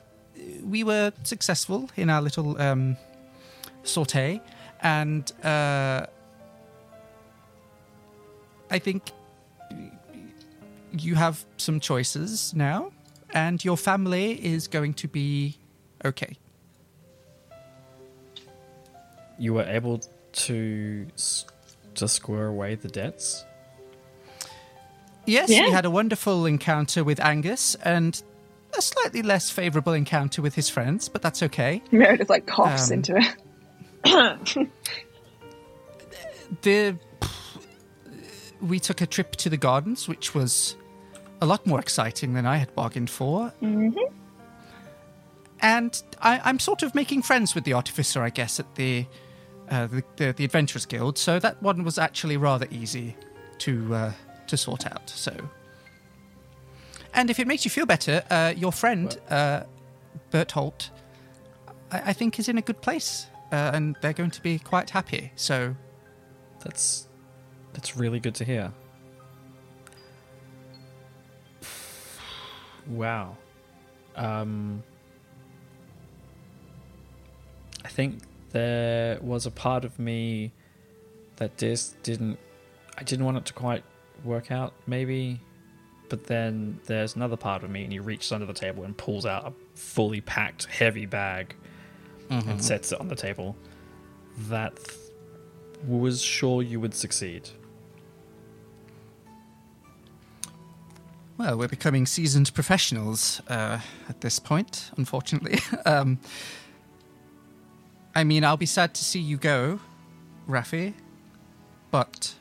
we 0.64 0.82
were 0.82 1.12
successful 1.22 1.90
in 1.96 2.10
our 2.10 2.20
little 2.20 2.60
um, 2.60 2.96
sortie, 3.84 4.40
and 4.80 5.30
uh, 5.44 6.06
I 8.70 8.78
think 8.78 9.10
you 10.92 11.14
have 11.14 11.44
some 11.56 11.80
choices 11.80 12.52
now, 12.54 12.92
and 13.30 13.64
your 13.64 13.76
family 13.76 14.32
is 14.44 14.68
going 14.68 14.94
to 14.94 15.08
be 15.08 15.56
okay. 16.04 16.36
You 19.38 19.54
were 19.54 19.64
able 19.64 20.00
to 20.32 21.06
s- 21.14 21.46
to 21.94 22.08
square 22.08 22.46
away 22.46 22.74
the 22.74 22.88
debts. 22.88 23.44
Yes, 25.26 25.50
Yeah. 25.50 25.66
we 25.66 25.70
had 25.70 25.84
a 25.84 25.90
wonderful 25.90 26.46
encounter 26.46 27.04
with 27.04 27.20
Angus 27.20 27.74
and 27.84 28.20
a 28.76 28.82
slightly 28.82 29.22
less 29.22 29.50
favourable 29.50 29.92
encounter 29.92 30.40
with 30.42 30.54
his 30.54 30.68
friends, 30.68 31.08
but 31.08 31.22
that's 31.22 31.42
okay. 31.42 31.82
Meredith 31.92 32.30
like 32.30 32.46
coughs 32.46 32.90
Um, 32.90 32.94
into 32.98 33.16
it. 33.16 33.26
The 36.62 36.96
we 38.60 38.78
took 38.78 39.00
a 39.00 39.06
trip 39.06 39.36
to 39.36 39.50
the 39.50 39.56
gardens, 39.56 40.06
which 40.08 40.34
was 40.34 40.76
a 41.40 41.46
lot 41.46 41.66
more 41.66 41.80
exciting 41.80 42.34
than 42.34 42.46
I 42.46 42.56
had 42.56 42.74
bargained 42.74 43.10
for. 43.10 43.52
Mm-hmm. 43.60 43.98
And 45.60 46.02
I, 46.20 46.40
I'm 46.44 46.58
sort 46.58 46.82
of 46.82 46.94
making 46.94 47.22
friends 47.22 47.54
with 47.54 47.64
the 47.64 47.72
artificer, 47.72 48.22
I 48.22 48.30
guess, 48.30 48.60
at 48.60 48.74
the, 48.74 49.06
uh, 49.70 49.86
the, 49.86 50.02
the 50.16 50.32
the 50.32 50.44
Adventurers 50.44 50.86
Guild. 50.86 51.18
So 51.18 51.38
that 51.38 51.62
one 51.62 51.84
was 51.84 51.98
actually 51.98 52.36
rather 52.36 52.66
easy 52.70 53.16
to 53.58 53.94
uh, 53.94 54.12
to 54.48 54.56
sort 54.56 54.86
out. 54.86 55.08
So, 55.10 55.32
and 57.14 57.30
if 57.30 57.38
it 57.38 57.46
makes 57.46 57.64
you 57.64 57.70
feel 57.70 57.86
better, 57.86 58.22
uh, 58.30 58.54
your 58.56 58.72
friend 58.72 59.18
uh, 59.30 59.62
Berthold, 60.30 60.90
I, 61.90 62.10
I 62.10 62.12
think, 62.12 62.38
is 62.38 62.48
in 62.48 62.58
a 62.58 62.62
good 62.62 62.80
place, 62.80 63.26
uh, 63.52 63.70
and 63.74 63.96
they're 64.00 64.12
going 64.14 64.30
to 64.30 64.42
be 64.42 64.58
quite 64.58 64.90
happy. 64.90 65.30
So, 65.36 65.76
That's 66.60 67.08
that's 67.74 67.96
really 67.96 68.20
good 68.20 68.34
to 68.36 68.44
hear. 68.44 68.72
Wow. 72.86 73.36
Um 74.16 74.82
I 77.84 77.88
think 77.88 78.20
there 78.50 79.18
was 79.20 79.46
a 79.46 79.50
part 79.50 79.84
of 79.84 79.98
me 79.98 80.52
that 81.36 81.58
this 81.58 81.96
didn't 82.02 82.38
I 82.98 83.02
didn't 83.02 83.24
want 83.24 83.38
it 83.38 83.44
to 83.46 83.52
quite 83.52 83.84
work 84.24 84.50
out 84.52 84.72
maybe 84.86 85.40
but 86.08 86.24
then 86.24 86.78
there's 86.84 87.16
another 87.16 87.36
part 87.36 87.64
of 87.64 87.70
me 87.70 87.84
and 87.84 87.92
he 87.92 87.98
reaches 87.98 88.30
under 88.32 88.46
the 88.46 88.52
table 88.52 88.84
and 88.84 88.96
pulls 88.96 89.24
out 89.24 89.46
a 89.46 89.52
fully 89.74 90.20
packed 90.20 90.66
heavy 90.66 91.06
bag 91.06 91.56
and 92.32 92.64
sets 92.64 92.92
it 92.92 93.00
on 93.00 93.08
the 93.08 93.16
table 93.16 93.56
that 94.48 94.74
th- 94.76 94.96
was 95.86 96.22
sure 96.22 96.62
you 96.62 96.80
would 96.80 96.94
succeed 96.94 97.48
Well, 101.38 101.58
we're 101.58 101.66
becoming 101.66 102.06
seasoned 102.06 102.52
professionals 102.54 103.40
uh, 103.48 103.80
at 104.08 104.20
this 104.20 104.38
point, 104.38 104.90
unfortunately. 104.96 105.58
um, 105.86 106.18
I 108.14 108.22
mean, 108.22 108.44
I'll 108.44 108.56
be 108.58 108.66
sad 108.66 108.94
to 108.94 109.02
see 109.02 109.18
you 109.18 109.38
go, 109.38 109.80
Rafi, 110.48 110.92
but 111.90 112.34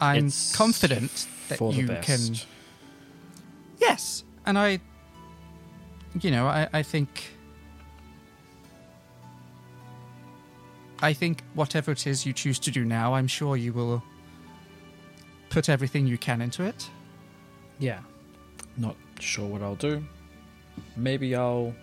I'm 0.00 0.26
It's 0.26 0.54
confident 0.54 1.26
that 1.48 1.58
for 1.58 1.72
the 1.72 1.80
you 1.80 1.86
best. 1.88 2.06
can. 2.06 2.36
Yes, 3.80 4.22
and 4.46 4.58
I, 4.58 4.78
you 6.20 6.30
know, 6.30 6.46
I, 6.46 6.68
I 6.72 6.82
think. 6.82 7.32
I 11.02 11.12
think 11.12 11.42
whatever 11.54 11.92
it 11.92 12.06
is 12.06 12.26
you 12.26 12.32
choose 12.32 12.58
to 12.60 12.70
do 12.70 12.84
now, 12.84 13.14
I'm 13.14 13.26
sure 13.26 13.56
you 13.56 13.72
will 13.72 14.02
put 15.48 15.68
everything 15.68 16.06
you 16.06 16.18
can 16.18 16.40
into 16.40 16.62
it. 16.64 16.88
Yeah. 17.78 18.00
Not 18.76 18.96
sure 19.18 19.46
what 19.46 19.62
I'll 19.62 19.74
do. 19.74 20.04
Maybe 20.96 21.34
I'll. 21.34 21.74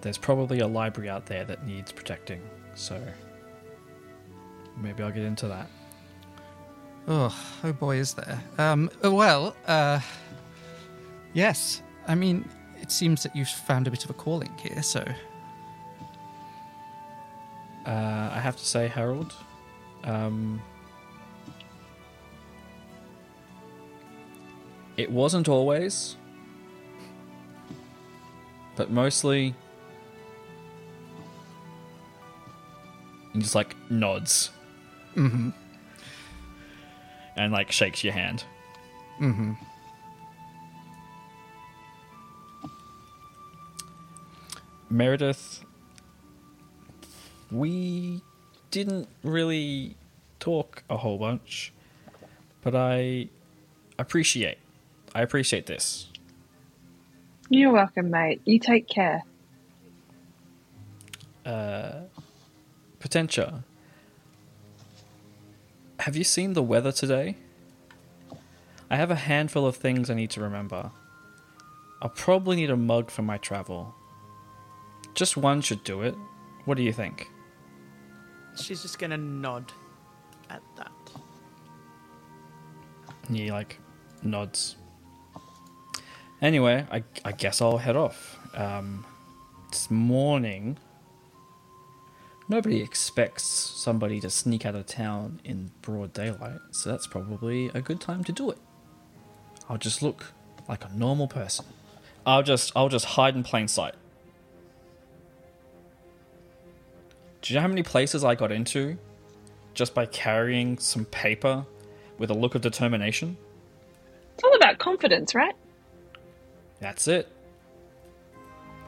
There's 0.00 0.18
probably 0.18 0.60
a 0.60 0.66
library 0.66 1.10
out 1.10 1.26
there 1.26 1.44
that 1.44 1.66
needs 1.66 1.92
protecting, 1.92 2.40
so. 2.74 3.00
Maybe 4.76 5.02
I'll 5.02 5.10
get 5.10 5.24
into 5.24 5.48
that. 5.48 5.68
Oh, 7.08 7.34
oh 7.64 7.72
boy, 7.72 7.96
is 7.96 8.14
there. 8.14 8.40
Um, 8.58 8.90
uh, 9.04 9.12
well, 9.12 9.56
uh, 9.66 10.00
yes. 11.32 11.82
I 12.06 12.14
mean, 12.14 12.48
it 12.80 12.92
seems 12.92 13.22
that 13.24 13.34
you've 13.34 13.48
found 13.48 13.86
a 13.86 13.90
bit 13.90 14.04
of 14.04 14.10
a 14.10 14.14
calling 14.14 14.52
here, 14.58 14.82
so. 14.82 15.04
Uh, 17.88 18.30
I 18.34 18.38
have 18.40 18.54
to 18.56 18.64
say, 18.66 18.86
Harold, 18.86 19.32
um, 20.04 20.60
it 24.98 25.10
wasn't 25.10 25.48
always, 25.48 26.16
but 28.76 28.90
mostly. 28.90 29.54
Just 33.36 33.54
like 33.54 33.74
nods 33.90 34.50
Mm-hmm. 35.16 35.50
and 37.36 37.52
like 37.52 37.72
shakes 37.72 38.04
your 38.04 38.12
hand. 38.12 38.44
Mm-hmm. 39.20 39.52
Meredith, 44.90 45.64
we 47.50 48.22
didn't 48.70 49.08
really 49.22 49.96
talk 50.40 50.82
a 50.90 50.96
whole 50.96 51.18
bunch, 51.18 51.72
but 52.62 52.74
I 52.74 53.28
appreciate. 53.98 54.58
I 55.14 55.22
appreciate 55.22 55.66
this. 55.66 56.08
You're 57.48 57.72
welcome, 57.72 58.10
mate. 58.10 58.40
You 58.44 58.58
take 58.58 58.88
care. 58.88 59.22
Uh, 61.46 62.02
Potentia, 62.98 63.64
have 66.00 66.14
you 66.14 66.24
seen 66.24 66.52
the 66.52 66.62
weather 66.62 66.92
today? 66.92 67.36
I 68.90 68.96
have 68.96 69.10
a 69.10 69.16
handful 69.16 69.66
of 69.66 69.76
things 69.76 70.10
I 70.10 70.14
need 70.14 70.30
to 70.30 70.40
remember. 70.40 70.90
I'll 72.00 72.10
probably 72.10 72.56
need 72.56 72.70
a 72.70 72.76
mug 72.76 73.10
for 73.10 73.22
my 73.22 73.38
travel. 73.38 73.94
Just 75.14 75.36
one 75.36 75.62
should 75.62 75.82
do 75.84 76.02
it. 76.02 76.14
What 76.64 76.76
do 76.76 76.82
you 76.82 76.92
think? 76.92 77.28
She's 78.58 78.82
just 78.82 78.98
gonna 78.98 79.16
nod 79.16 79.72
at 80.50 80.62
that. 80.76 80.92
He 83.30 83.50
like 83.50 83.78
nods. 84.22 84.76
Anyway, 86.40 86.86
I, 86.90 87.02
I 87.24 87.32
guess 87.32 87.60
I'll 87.60 87.78
head 87.78 87.96
off. 87.96 88.38
Um, 88.54 89.04
it's 89.68 89.90
morning. 89.90 90.78
Nobody 92.48 92.80
expects 92.80 93.44
somebody 93.44 94.20
to 94.20 94.30
sneak 94.30 94.64
out 94.64 94.74
of 94.74 94.86
town 94.86 95.40
in 95.44 95.70
broad 95.82 96.12
daylight, 96.14 96.60
so 96.70 96.90
that's 96.90 97.06
probably 97.06 97.66
a 97.74 97.82
good 97.82 98.00
time 98.00 98.24
to 98.24 98.32
do 98.32 98.50
it. 98.50 98.58
I'll 99.68 99.76
just 99.76 100.02
look 100.02 100.32
like 100.68 100.84
a 100.84 100.90
normal 100.94 101.28
person. 101.28 101.66
I'll 102.24 102.42
just 102.42 102.72
I'll 102.74 102.88
just 102.88 103.04
hide 103.04 103.34
in 103.34 103.42
plain 103.42 103.68
sight. 103.68 103.94
Do 107.48 107.54
you 107.54 107.60
know 107.60 107.62
how 107.62 107.68
many 107.68 107.82
places 107.82 108.24
I 108.24 108.34
got 108.34 108.52
into 108.52 108.98
just 109.72 109.94
by 109.94 110.04
carrying 110.04 110.76
some 110.76 111.06
paper 111.06 111.64
with 112.18 112.28
a 112.28 112.34
look 112.34 112.54
of 112.54 112.60
determination? 112.60 113.38
It's 114.34 114.44
all 114.44 114.54
about 114.54 114.76
confidence, 114.76 115.34
right? 115.34 115.54
That's 116.78 117.08
it. 117.08 117.26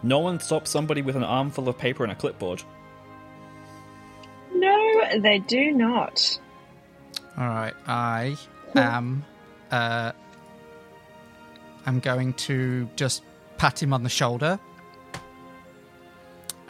No 0.02 0.18
one 0.18 0.40
stops 0.40 0.68
somebody 0.68 1.00
with 1.00 1.16
an 1.16 1.24
armful 1.24 1.70
of 1.70 1.78
paper 1.78 2.02
and 2.02 2.12
a 2.12 2.14
clipboard. 2.14 2.62
No, 4.54 5.04
they 5.20 5.38
do 5.38 5.72
not. 5.72 6.38
All 7.38 7.48
right, 7.48 7.74
I 7.86 8.36
am. 8.74 9.24
Uh, 9.70 10.12
I'm 11.86 12.00
going 12.00 12.34
to 12.34 12.90
just 12.96 13.22
pat 13.56 13.82
him 13.82 13.94
on 13.94 14.02
the 14.02 14.10
shoulder, 14.10 14.60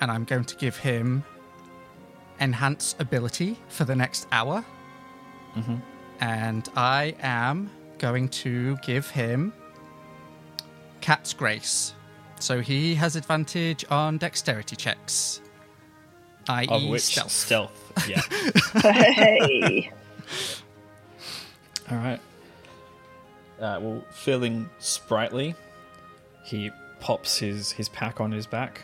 and 0.01 0.09
I'm 0.09 0.23
going 0.23 0.45
to 0.45 0.55
give 0.55 0.77
him 0.77 1.25
enhance 2.41 2.95
ability 2.99 3.59
for 3.69 3.85
the 3.85 3.95
next 3.95 4.27
hour. 4.33 4.65
And 6.21 6.69
I 6.77 7.15
am 7.23 7.71
going 7.99 8.29
to 8.29 8.77
give 8.79 9.09
him 9.11 9.53
cat's 11.01 11.33
grace, 11.33 11.95
so 12.39 12.61
he 12.61 12.95
has 12.95 13.17
advantage 13.17 13.85
on 13.91 14.19
dexterity 14.19 14.77
checks, 14.77 15.41
i.e., 16.49 16.67
Of 16.69 16.85
which 16.89 17.03
stealth. 17.03 17.31
stealth. 17.33 17.93
Yeah. 18.09 18.21
hey. 18.83 19.91
All 21.91 21.97
right. 21.99 22.21
Uh, 23.59 23.79
well, 23.83 24.05
feeling 24.11 24.69
sprightly, 24.79 25.55
he 26.45 26.71
pops 27.01 27.39
his 27.39 27.73
his 27.73 27.89
pack 27.89 28.21
on 28.21 28.31
his 28.31 28.47
back. 28.47 28.81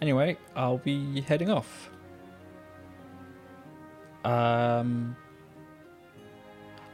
Anyway, 0.00 0.36
I'll 0.54 0.78
be 0.78 1.20
heading 1.22 1.50
off. 1.50 1.90
Um, 4.26 5.16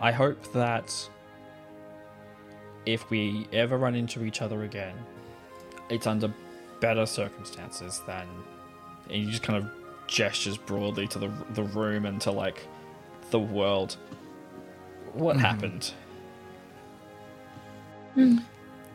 I 0.00 0.12
hope 0.12 0.52
that 0.52 1.08
if 2.84 3.08
we 3.08 3.48
ever 3.52 3.78
run 3.78 3.94
into 3.94 4.24
each 4.24 4.42
other 4.42 4.64
again, 4.64 4.94
it's 5.88 6.06
under 6.06 6.32
better 6.80 7.06
circumstances 7.06 8.02
than. 8.06 8.26
And 9.04 9.12
he 9.12 9.26
just 9.26 9.42
kind 9.42 9.64
of 9.64 9.70
gestures 10.06 10.58
broadly 10.58 11.06
to 11.08 11.18
the 11.18 11.32
the 11.54 11.62
room 11.62 12.04
and 12.04 12.20
to 12.20 12.30
like 12.30 12.66
the 13.30 13.38
world. 13.38 13.96
What 15.14 15.36
happened? 15.38 15.92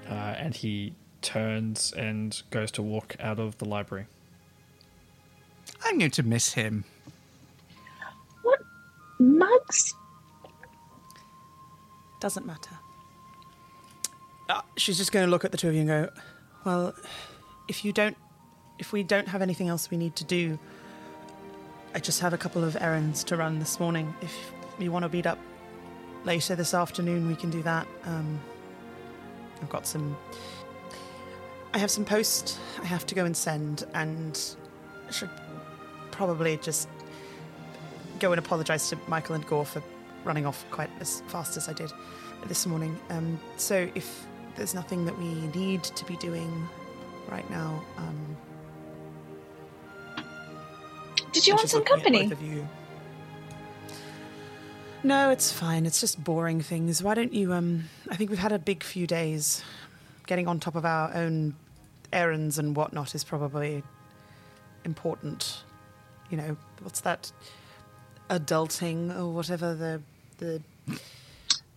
Uh, 0.08 0.14
and 0.14 0.54
he 0.54 0.94
turns 1.24 1.92
and 1.94 2.42
goes 2.52 2.70
to 2.72 2.84
walk 2.84 3.16
out 3.20 3.40
of 3.40 3.58
the 3.58 3.66
library. 3.66 4.06
I'm 5.84 5.98
going 5.98 6.12
to 6.12 6.24
miss 6.24 6.54
him. 6.54 6.86
What 9.18 9.28
mugs? 9.28 9.94
Doesn't 12.20 12.46
matter. 12.46 12.78
Uh, 14.50 14.62
she's 14.76 14.98
just 14.98 15.12
going 15.12 15.26
to 15.26 15.30
look 15.30 15.46
at 15.46 15.52
the 15.52 15.58
two 15.58 15.68
of 15.68 15.74
you 15.74 15.82
and 15.82 15.90
go, 15.90 16.10
"Well, 16.66 16.96
if 17.68 17.84
you 17.84 17.92
don't, 17.92 18.18
if 18.80 18.92
we 18.92 19.04
don't 19.04 19.28
have 19.28 19.42
anything 19.42 19.68
else 19.68 19.92
we 19.92 19.98
need 19.98 20.16
to 20.16 20.24
do, 20.24 20.58
I 21.94 22.00
just 22.00 22.22
have 22.22 22.34
a 22.34 22.38
couple 22.38 22.64
of 22.64 22.78
errands 22.80 23.24
to 23.26 23.38
run 23.38 23.60
this 23.60 23.80
morning. 23.80 24.14
If 24.22 24.36
you 24.80 24.92
want 24.92 25.04
to 25.04 25.10
beat 25.10 25.26
up 25.26 25.40
later 26.24 26.56
this 26.56 26.74
afternoon, 26.74 27.28
we 27.28 27.36
can 27.36 27.50
do 27.50 27.62
that. 27.64 27.88
Um, 28.06 28.40
I've 29.62 29.70
got 29.70 29.86
some. 29.86 30.18
I 31.74 31.80
have 31.80 31.92
some 31.92 32.06
post 32.06 32.58
I 32.82 32.86
have 32.86 33.06
to 33.08 33.16
go 33.16 33.26
and 33.26 33.36
send, 33.36 33.86
and 33.94 34.40
I 35.08 35.12
should 35.12 35.30
probably 36.12 36.58
just 36.58 36.88
go 38.18 38.32
and 38.32 38.40
apologise 38.40 38.90
to 38.90 38.98
Michael 39.08 39.36
and 39.36 39.46
Gore 39.48 39.66
for 39.66 39.82
running 40.24 40.46
off 40.46 40.66
quite 40.72 40.90
as 41.00 41.22
fast 41.28 41.58
as 41.58 41.70
I 41.70 41.74
did 41.74 41.92
this 42.48 42.66
morning. 42.66 43.00
Um, 43.10 43.40
so 43.58 43.90
if 43.96 44.26
there's 44.56 44.74
nothing 44.74 45.06
that 45.06 45.18
we 45.18 45.34
need 45.60 45.84
to 45.84 46.06
be 46.06 46.16
doing 46.18 46.68
right 47.30 47.50
now, 47.50 47.84
um, 47.98 48.38
Did 51.32 51.46
you 51.48 51.56
want 51.56 51.70
some 51.70 51.84
company? 51.84 52.24
both 52.24 52.34
of 52.34 52.42
you. 52.42 52.68
No, 55.04 55.30
it's 55.30 55.52
fine. 55.52 55.86
It's 55.86 56.00
just 56.02 56.22
boring 56.24 56.62
things. 56.62 57.04
Why 57.04 57.14
don't 57.14 57.34
you? 57.34 57.54
Um, 57.54 57.86
I 58.10 58.16
think 58.16 58.30
we've 58.30 58.40
had 58.40 58.52
a 58.52 58.60
big 58.60 58.84
few 58.84 59.06
days. 59.08 59.64
Getting 60.26 60.48
on 60.48 60.60
top 60.60 60.76
of 60.76 60.86
our 60.86 61.14
own 61.14 61.56
errands 62.12 62.58
and 62.58 62.76
whatnot 62.76 63.14
is 63.16 63.24
probably 63.24 63.84
important. 64.84 65.64
You 66.30 66.38
know, 66.38 66.58
what's 66.82 67.02
that? 67.02 67.32
Adulting 68.30 69.18
or 69.18 69.32
whatever 69.32 69.74
the 69.76 70.02
the 70.38 70.62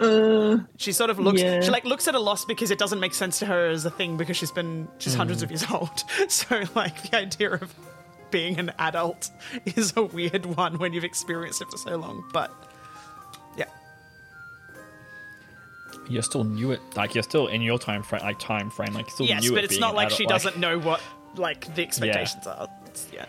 Uh, 0.00 0.58
she 0.78 0.92
sort 0.92 1.10
of 1.10 1.18
looks 1.18 1.40
Yeah. 1.42 1.60
she 1.60 1.70
like 1.70 1.84
looks 1.84 2.08
at 2.08 2.14
a 2.14 2.18
loss 2.18 2.44
because 2.46 2.70
it 2.70 2.78
doesn't 2.78 3.00
make 3.00 3.12
sense 3.14 3.38
to 3.40 3.46
her 3.46 3.68
as 3.68 3.84
a 3.84 3.90
thing 3.90 4.16
because 4.16 4.36
she's 4.36 4.50
been 4.50 4.88
she's 4.98 5.14
hundreds 5.14 5.42
of 5.42 5.50
years 5.50 5.64
old. 5.70 6.04
So 6.28 6.62
like 6.74 7.10
the 7.10 7.18
idea 7.18 7.50
of 7.52 7.74
being 8.30 8.58
an 8.58 8.72
adult 8.78 9.30
is 9.66 9.92
a 9.96 10.02
weird 10.02 10.46
one 10.46 10.78
when 10.78 10.92
you've 10.92 11.04
experienced 11.04 11.60
it 11.62 11.68
for 11.70 11.76
so 11.76 11.96
long 11.96 12.24
but 12.32 12.50
yeah. 13.56 13.64
You're 16.08 16.22
still 16.22 16.44
new 16.44 16.72
at 16.72 16.80
like 16.96 17.14
you're 17.14 17.22
still 17.22 17.46
in 17.48 17.60
your 17.62 17.78
time 17.78 18.02
frame, 18.02 18.22
like 18.22 18.38
time 18.38 18.70
frame, 18.70 18.94
like 18.94 19.10
still 19.10 19.26
yes 19.26 19.42
new 19.42 19.50
but 19.50 19.58
at 19.58 19.64
it's 19.64 19.78
not 19.78 19.90
an 19.90 19.96
like 19.96 20.06
adult, 20.08 20.18
she 20.18 20.26
doesn't 20.26 20.56
know 20.58 20.78
what 20.78 21.00
like 21.36 21.72
the 21.74 21.82
expectations 21.82 22.46
are. 22.46 22.68
It's- 22.86 23.06
yeah 23.12 23.20
Yeah. 23.20 23.26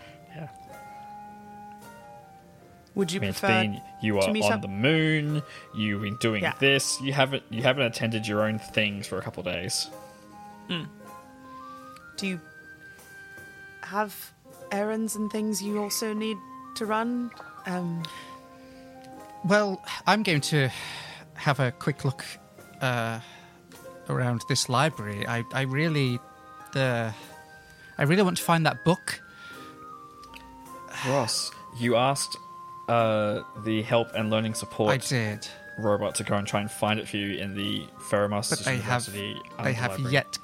Would 2.94 3.10
you 3.12 3.20
I 3.20 3.22
mean, 3.22 3.30
it's 3.30 3.40
prefer 3.40 3.62
been 3.62 3.80
you 4.02 4.20
to 4.20 4.26
are 4.28 4.32
meet 4.32 4.44
on 4.44 4.52
up- 4.52 4.62
the 4.62 4.68
moon. 4.68 5.42
You've 5.74 6.02
been 6.02 6.16
doing 6.16 6.42
Yeah. 6.42 6.54
this. 6.58 7.00
You 7.00 7.12
haven't 7.12 7.42
you 7.50 7.62
haven't 7.62 7.84
attended 7.84 8.26
your 8.26 8.42
own 8.42 8.58
things 8.58 9.06
for 9.06 9.18
a 9.18 9.22
couple 9.22 9.40
of 9.40 9.46
days. 9.52 9.88
do 12.16 12.26
you 12.26 12.40
have 13.82 14.14
errands 14.70 15.16
and 15.16 15.30
things 15.30 15.62
you 15.62 15.82
also 15.82 16.12
need 16.14 16.36
to 16.76 16.86
run 16.86 17.30
um 17.66 18.02
Well, 19.44 19.82
I'm 20.06 20.22
going 20.22 20.40
to 20.52 20.70
have 21.34 21.58
a 21.60 21.72
quick 21.72 22.04
look 22.04 22.24
uh, 22.80 23.18
around 24.08 24.42
this 24.48 24.68
library. 24.68 25.26
I, 25.26 25.42
I 25.52 25.62
really, 25.62 26.20
the, 26.72 27.12
I 27.98 28.02
really 28.04 28.22
want 28.22 28.36
to 28.36 28.42
find 28.42 28.64
that 28.66 28.84
book. 28.84 29.20
Ross, 31.08 31.50
you 31.80 31.96
asked 31.96 32.36
uh, 32.92 33.42
the 33.64 33.82
help 33.82 34.14
and 34.14 34.30
learning 34.30 34.54
support 34.54 34.92
I 34.92 34.96
did, 34.98 35.48
robot 35.78 36.14
to 36.16 36.24
go 36.24 36.36
and 36.36 36.46
try 36.46 36.60
and 36.60 36.70
find 36.70 37.00
it 37.00 37.08
for 37.08 37.16
you 37.16 37.38
in 37.38 37.54
the 37.54 37.86
Ferromustus 37.98 38.50
but 38.50 38.64
they 38.66 38.76
have, 38.78 39.08
University. 39.08 39.40
they 39.62 39.72
have 39.72 39.90
library. 39.92 40.12
yet, 40.12 40.38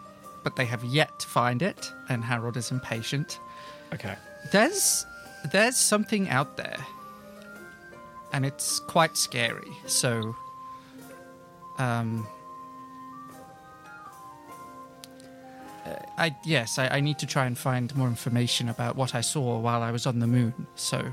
but 0.44 0.56
they 0.56 0.64
have 0.64 0.82
yet 0.84 1.18
to 1.20 1.26
find 1.26 1.60
it. 1.62 1.92
And 2.08 2.24
Harold 2.24 2.56
is 2.56 2.70
impatient. 2.70 3.38
Okay. 3.92 4.16
There's, 4.50 5.04
there's 5.52 5.76
something 5.76 6.30
out 6.30 6.56
there, 6.56 6.78
and 8.32 8.46
it's 8.46 8.80
quite 8.80 9.16
scary. 9.16 9.72
So, 9.86 10.34
um. 11.76 12.26
uh, 15.84 15.96
I 16.16 16.34
yes, 16.46 16.78
I, 16.78 16.88
I 16.88 17.00
need 17.00 17.18
to 17.18 17.26
try 17.26 17.44
and 17.46 17.58
find 17.58 17.94
more 17.94 18.08
information 18.08 18.70
about 18.70 18.96
what 18.96 19.14
I 19.14 19.20
saw 19.20 19.58
while 19.58 19.82
I 19.82 19.90
was 19.90 20.06
on 20.06 20.18
the 20.18 20.26
moon. 20.26 20.66
So 20.76 21.12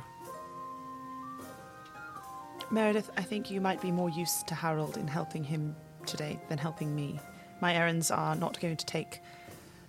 Meredith, 2.71 3.09
I 3.17 3.21
think 3.21 3.49
you 3.51 3.61
might 3.61 3.81
be 3.81 3.91
more 3.91 4.09
used 4.09 4.47
to 4.47 4.55
Harold 4.55 4.97
in 4.97 5.07
helping 5.07 5.43
him 5.43 5.75
today 6.05 6.39
than 6.49 6.57
helping 6.57 6.95
me. 6.95 7.19
My 7.61 7.73
errands 7.73 8.11
are 8.11 8.35
not 8.35 8.59
going 8.59 8.75
to 8.77 8.85
take 8.85 9.19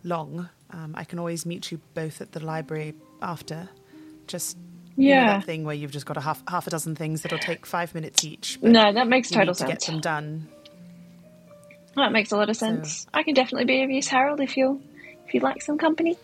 long. 0.04 0.48
Um, 0.70 0.94
I 0.96 1.04
can 1.04 1.18
always 1.18 1.46
meet 1.46 1.70
you 1.72 1.80
both 1.94 2.20
at 2.20 2.32
the 2.32 2.40
library 2.44 2.94
after. 3.22 3.68
Just 4.26 4.56
you 4.96 5.10
know, 5.10 5.14
Yeah. 5.20 5.26
that 5.38 5.44
thing 5.44 5.64
where 5.64 5.74
you've 5.74 5.90
just 5.90 6.06
got 6.06 6.16
a 6.16 6.20
half 6.20 6.42
half 6.48 6.66
a 6.66 6.70
dozen 6.70 6.94
things 6.96 7.22
that'll 7.22 7.38
take 7.38 7.66
five 7.66 7.94
minutes 7.94 8.24
each. 8.24 8.58
but 8.60 8.70
no, 8.70 8.92
that 8.92 9.08
makes 9.08 9.30
you 9.30 9.36
total 9.36 9.54
sense. 9.54 9.66
to 9.68 9.72
get 9.74 9.82
sense. 9.82 9.92
them 9.94 10.00
done. 10.00 10.48
That 11.96 12.12
makes 12.12 12.30
a 12.32 12.36
lot 12.36 12.50
of 12.50 12.56
sense. 12.56 13.06
I 13.14 13.22
can 13.22 13.34
definitely 13.34 13.64
be 13.64 13.82
of 13.82 13.90
use, 13.90 14.06
Harold, 14.08 14.40
if 14.40 14.56
you 14.56 14.82
if 15.26 15.34
you'd 15.34 15.42
like 15.42 15.62
some 15.62 15.78
company. 15.78 16.16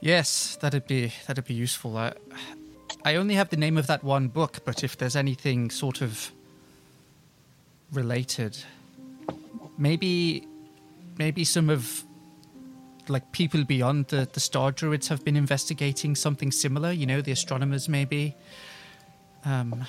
yes, 0.00 0.56
that'd 0.60 0.86
be 0.86 1.12
that'd 1.26 1.44
be 1.44 1.54
useful. 1.54 1.96
I, 1.96 2.12
I 3.04 3.16
only 3.16 3.34
have 3.34 3.50
the 3.50 3.56
name 3.56 3.76
of 3.76 3.86
that 3.86 4.02
one 4.02 4.28
book, 4.28 4.60
but 4.64 4.82
if 4.82 4.96
there's 4.96 5.14
anything 5.16 5.70
sort 5.70 6.00
of 6.00 6.32
related, 7.92 8.56
maybe 9.76 10.46
maybe 11.18 11.44
some 11.44 11.70
of 11.70 12.04
like 13.08 13.30
people 13.32 13.64
beyond 13.64 14.08
the, 14.08 14.28
the 14.32 14.40
star 14.40 14.72
druids 14.72 15.08
have 15.08 15.24
been 15.24 15.36
investigating 15.36 16.14
something 16.16 16.50
similar 16.50 16.90
you 16.90 17.06
know 17.06 17.20
the 17.20 17.30
astronomers 17.30 17.88
maybe 17.88 18.34
um 19.44 19.84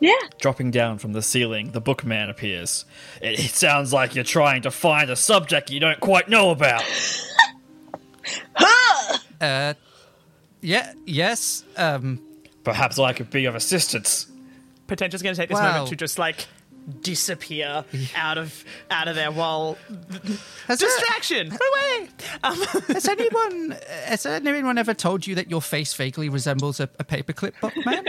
Yeah. 0.00 0.14
Dropping 0.40 0.70
down 0.70 0.98
from 0.98 1.12
the 1.12 1.22
ceiling, 1.22 1.72
the 1.72 1.80
bookman 1.80 2.30
appears. 2.30 2.84
It, 3.20 3.40
it 3.40 3.50
sounds 3.50 3.92
like 3.92 4.14
you're 4.14 4.22
trying 4.22 4.62
to 4.62 4.70
find 4.70 5.10
a 5.10 5.16
subject 5.16 5.70
you 5.70 5.80
don't 5.80 5.98
quite 5.98 6.28
know 6.28 6.50
about. 6.50 6.84
uh 9.40 9.74
yeah 10.60 10.92
yes 11.06 11.64
um 11.76 12.20
Perhaps 12.64 12.98
I 12.98 13.14
could 13.14 13.30
be 13.30 13.46
of 13.46 13.54
assistance. 13.54 14.26
Potentia's 14.88 15.22
going 15.22 15.34
to 15.34 15.40
take 15.40 15.48
this 15.48 15.56
Wow. 15.58 15.72
moment 15.72 15.88
to 15.88 15.96
just 15.96 16.18
like 16.18 16.46
disappear 17.00 17.84
out 18.16 18.36
of 18.36 18.62
out 18.90 19.08
of 19.08 19.14
there 19.14 19.30
while 19.30 19.78
has, 20.66 20.78
there- 20.78 20.88
distraction. 20.88 21.50
Put 21.50 21.60
away. 21.60 22.08
Um, 22.44 22.56
has 22.88 23.08
anyone 23.16 23.76
has 24.04 24.26
anyone 24.26 24.76
ever 24.76 24.92
told 24.92 25.26
you 25.26 25.34
that 25.36 25.48
your 25.50 25.62
face 25.62 25.94
vaguely 25.94 26.28
resembles 26.28 26.78
a, 26.80 26.90
a 26.98 27.04
paperclip 27.04 27.54
bookman 27.60 28.04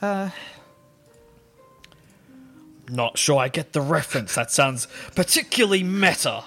Not 2.88 3.16
sure 3.16 3.38
I 3.38 3.48
get 3.48 3.72
the 3.72 3.80
reference. 3.80 4.34
That 4.34 4.50
sounds 4.50 4.86
particularly 5.14 5.82
meta. 5.82 6.44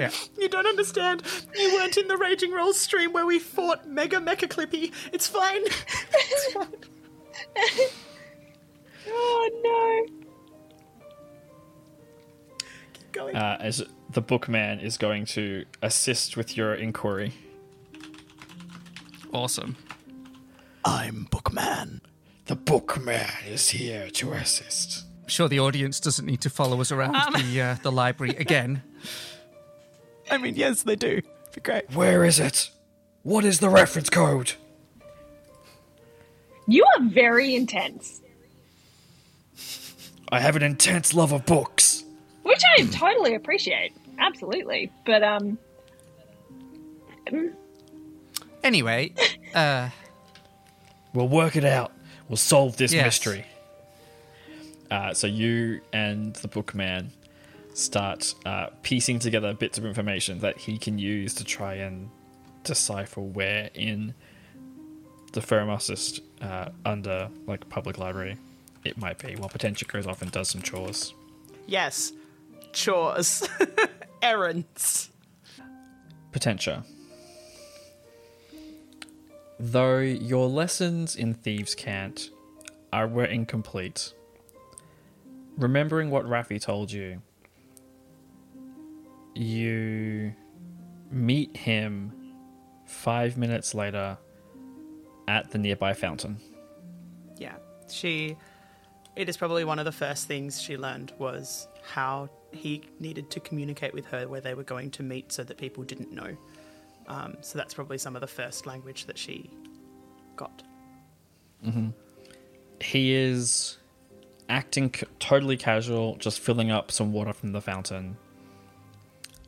Yeah. 0.00 0.10
you 0.38 0.48
don't 0.48 0.66
understand. 0.66 1.22
You 1.54 1.74
weren't 1.74 1.96
in 1.96 2.08
the 2.08 2.16
Raging 2.16 2.52
Rolls 2.52 2.78
stream 2.78 3.12
where 3.12 3.26
we 3.26 3.38
fought 3.38 3.88
Mega 3.88 4.18
Mecha 4.18 4.48
Clippy. 4.48 4.92
It's 5.12 5.26
fine. 5.26 5.62
It's 6.28 6.52
fine. 6.52 6.68
Oh 9.08 10.06
Keep 12.94 13.12
going. 13.12 13.36
Uh, 13.36 13.56
as 13.60 13.82
the 14.10 14.20
bookman 14.20 14.80
is 14.80 14.98
going 14.98 15.24
to 15.26 15.64
assist 15.82 16.36
with 16.36 16.56
your 16.56 16.74
inquiry. 16.74 17.32
awesome 19.32 19.76
I'm 20.84 21.26
Bookman. 21.30 22.00
The 22.46 22.54
bookman 22.54 23.26
is 23.48 23.70
here 23.70 24.08
to 24.10 24.32
assist. 24.32 25.04
I'm 25.22 25.28
sure 25.28 25.48
the 25.48 25.58
audience 25.58 25.98
doesn't 25.98 26.24
need 26.24 26.40
to 26.42 26.50
follow 26.50 26.80
us 26.80 26.92
around 26.92 27.14
the 27.34 27.60
uh, 27.60 27.76
the 27.82 27.90
library 27.90 28.36
again 28.36 28.82
I 30.30 30.38
mean, 30.38 30.54
yes, 30.56 30.82
they 30.82 30.96
do. 30.96 31.22
Be 31.54 31.60
great. 31.60 31.90
Where 31.94 32.24
is 32.24 32.38
it? 32.38 32.70
What 33.22 33.44
is 33.44 33.58
the 33.60 33.68
reference 33.68 34.10
code? 34.10 34.52
You 36.68 36.84
are 36.96 37.02
very 37.04 37.54
intense. 37.54 38.20
I 40.30 40.40
have 40.40 40.56
an 40.56 40.62
intense 40.62 41.14
love 41.14 41.32
of 41.32 41.46
books. 41.46 42.04
Which 42.42 42.62
I 42.78 42.82
totally 42.86 43.34
appreciate. 43.34 43.92
Absolutely. 44.18 44.90
But 45.04 45.22
um 45.22 45.58
anyway 48.62 49.12
uh 49.54 49.90
We'll 51.14 51.28
work 51.28 51.56
it 51.56 51.64
out. 51.64 51.92
We'll 52.28 52.36
solve 52.36 52.76
this 52.76 52.92
Yes. 52.92 53.06
mystery. 53.06 53.46
Uh, 54.90 55.14
so 55.14 55.26
you 55.26 55.80
and 55.92 56.34
the 56.36 56.48
bookman 56.48 57.10
start 57.76 58.34
uh, 58.46 58.68
piecing 58.82 59.18
together 59.18 59.52
bits 59.52 59.76
of 59.76 59.84
information 59.84 60.38
that 60.38 60.56
he 60.56 60.78
can 60.78 60.98
use 60.98 61.34
to 61.34 61.44
try 61.44 61.74
and 61.74 62.08
decipher 62.64 63.20
where 63.20 63.68
in 63.74 64.14
the 65.32 65.40
Ferromustus 65.40 66.20
uh, 66.40 66.70
under 66.86 67.28
like 67.46 67.68
public 67.68 67.98
library 67.98 68.38
it 68.82 68.96
might 68.96 69.18
be 69.18 69.36
while 69.36 69.50
Potentia 69.50 69.84
goes 69.84 70.06
off 70.06 70.22
and 70.22 70.32
does 70.32 70.48
some 70.48 70.62
chores. 70.62 71.12
Yes. 71.66 72.12
Chores. 72.72 73.46
Errands. 74.22 75.10
Potentia. 76.32 76.82
Though 79.60 79.98
your 79.98 80.48
lessons 80.48 81.14
in 81.14 81.34
Thieves' 81.34 81.74
Cant 81.74 82.30
are 82.90 83.06
were 83.06 83.24
incomplete, 83.24 84.14
remembering 85.58 86.10
what 86.10 86.24
Raffi 86.24 86.60
told 86.60 86.90
you, 86.90 87.20
you 89.36 90.34
meet 91.10 91.56
him 91.56 92.12
five 92.86 93.36
minutes 93.36 93.74
later 93.74 94.18
at 95.28 95.50
the 95.50 95.58
nearby 95.58 95.92
fountain. 95.92 96.38
Yeah. 97.36 97.56
She 97.88 98.36
it 99.16 99.28
is 99.30 99.36
probably 99.36 99.64
one 99.64 99.78
of 99.78 99.86
the 99.86 99.92
first 99.92 100.28
things 100.28 100.60
she 100.60 100.76
learned 100.76 101.12
was 101.18 101.68
how 101.82 102.28
he 102.52 102.82
needed 103.00 103.30
to 103.30 103.40
communicate 103.40 103.94
with 103.94 104.04
her 104.06 104.28
where 104.28 104.42
they 104.42 104.54
were 104.54 104.62
going 104.62 104.90
to 104.92 105.02
meet 105.02 105.32
so 105.32 105.42
that 105.44 105.56
people 105.56 105.82
didn't 105.84 106.12
know. 106.12 106.36
Um, 107.08 107.36
so 107.40 107.56
that's 107.56 107.72
probably 107.72 107.98
some 107.98 108.14
of 108.14 108.20
the 108.20 108.26
first 108.26 108.66
language 108.66 109.06
that 109.06 109.16
she 109.16 109.50
got. 110.36 110.62
He 112.80 113.14
is 113.14 113.78
acting 114.48 114.92
c- 114.94 115.06
totally 115.18 115.56
casual, 115.56 116.16
just 116.16 116.40
filling 116.40 116.70
up 116.70 116.90
some 116.90 117.12
water 117.12 117.32
from 117.32 117.52
the 117.52 117.60
fountain. 117.60 118.16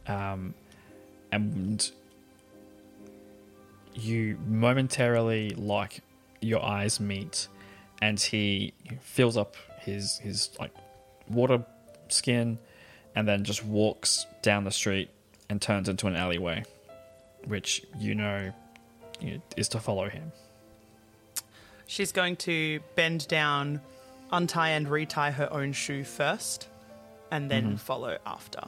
Um, 0.09 0.55
and 1.31 1.91
you 3.95 4.39
momentarily 4.47 5.51
like 5.51 6.01
your 6.41 6.65
eyes 6.65 7.01
meet, 7.01 7.49
and 8.01 8.19
he 8.19 8.73
fills 9.01 9.37
up 9.37 9.57
his 9.81 10.19
his 10.19 10.51
like 10.59 10.73
water 11.29 11.65
skin, 12.09 12.59
and 13.15 13.29
then 13.29 13.45
just 13.45 13.65
walks 13.65 14.27
down 14.43 14.65
the 14.65 14.71
street 14.71 15.11
and 15.51 15.61
turns 15.61 15.89
into 15.89 16.07
an 16.07 16.17
alleyway, 16.17 16.65
which 17.47 17.85
you 17.99 18.15
know 18.15 18.53
you 19.21 19.35
know, 19.35 19.43
is 19.57 19.69
to 19.69 19.81
follow 19.81 20.09
him. 20.09 20.33
She's 21.87 22.13
going 22.13 22.37
to 22.37 22.81
bend 22.95 23.27
down, 23.29 23.81
untie 24.31 24.71
and 24.71 24.89
retie 24.89 25.33
her 25.33 25.53
own 25.53 25.73
shoe 25.73 26.05
first, 26.05 26.69
and 27.31 27.51
then 27.51 27.77
follow 27.79 28.19
after. 28.27 28.61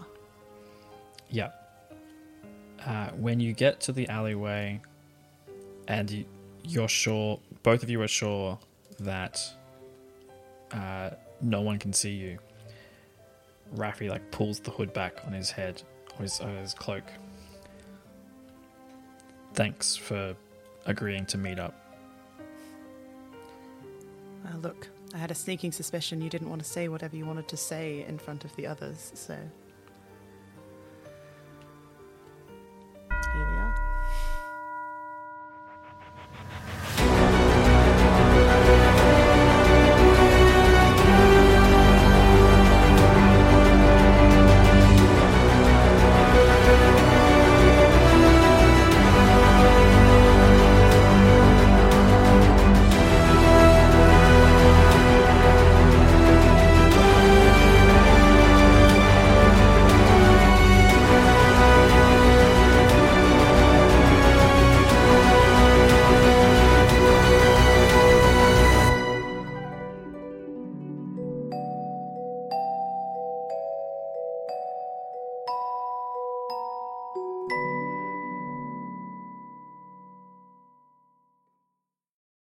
Yeah. 1.31 1.51
Uh, 2.85 3.11
when 3.11 3.41
you 3.41 3.53
get 3.53 3.81
to 3.81 3.93
the 3.93 4.09
alleyway, 4.09 4.81
and 5.89 6.11
you, 6.11 6.25
you're 6.63 6.89
sure, 6.89 7.41
both 7.63 7.83
of 7.83 7.91
you 7.91 8.01
are 8.03 8.09
sure 8.09 8.59
that 9.01 9.41
uh, 10.73 11.11
no 11.41 11.61
one 11.61 11.79
can 11.79 11.93
see 11.93 12.13
you. 12.13 12.39
Raffi 13.77 14.09
like 14.09 14.31
pulls 14.31 14.61
the 14.61 14.71
hood 14.71 14.93
back 14.93 15.21
on 15.27 15.33
his 15.33 15.51
head, 15.51 15.83
or 16.19 16.23
his, 16.23 16.41
uh, 16.41 16.47
his 16.61 16.75
cloak. 16.75 17.05
Thanks 19.55 19.97
for 19.97 20.35
agreeing 20.87 21.27
to 21.27 21.39
meet 21.39 21.59
up. 21.59 21.75
Uh, 24.47 24.57
look, 24.59 24.89
I 25.15 25.19
had 25.19 25.31
a 25.31 25.35
sneaking 25.35 25.73
suspicion 25.73 26.21
you 26.21 26.31
didn't 26.31 26.49
want 26.49 26.63
to 26.63 26.69
say 26.69 26.89
whatever 26.89 27.17
you 27.17 27.27
wanted 27.27 27.49
to 27.49 27.57
say 27.57 28.05
in 28.09 28.19
front 28.19 28.45
of 28.45 28.55
the 28.57 28.67
others, 28.67 29.13
so 29.15 29.37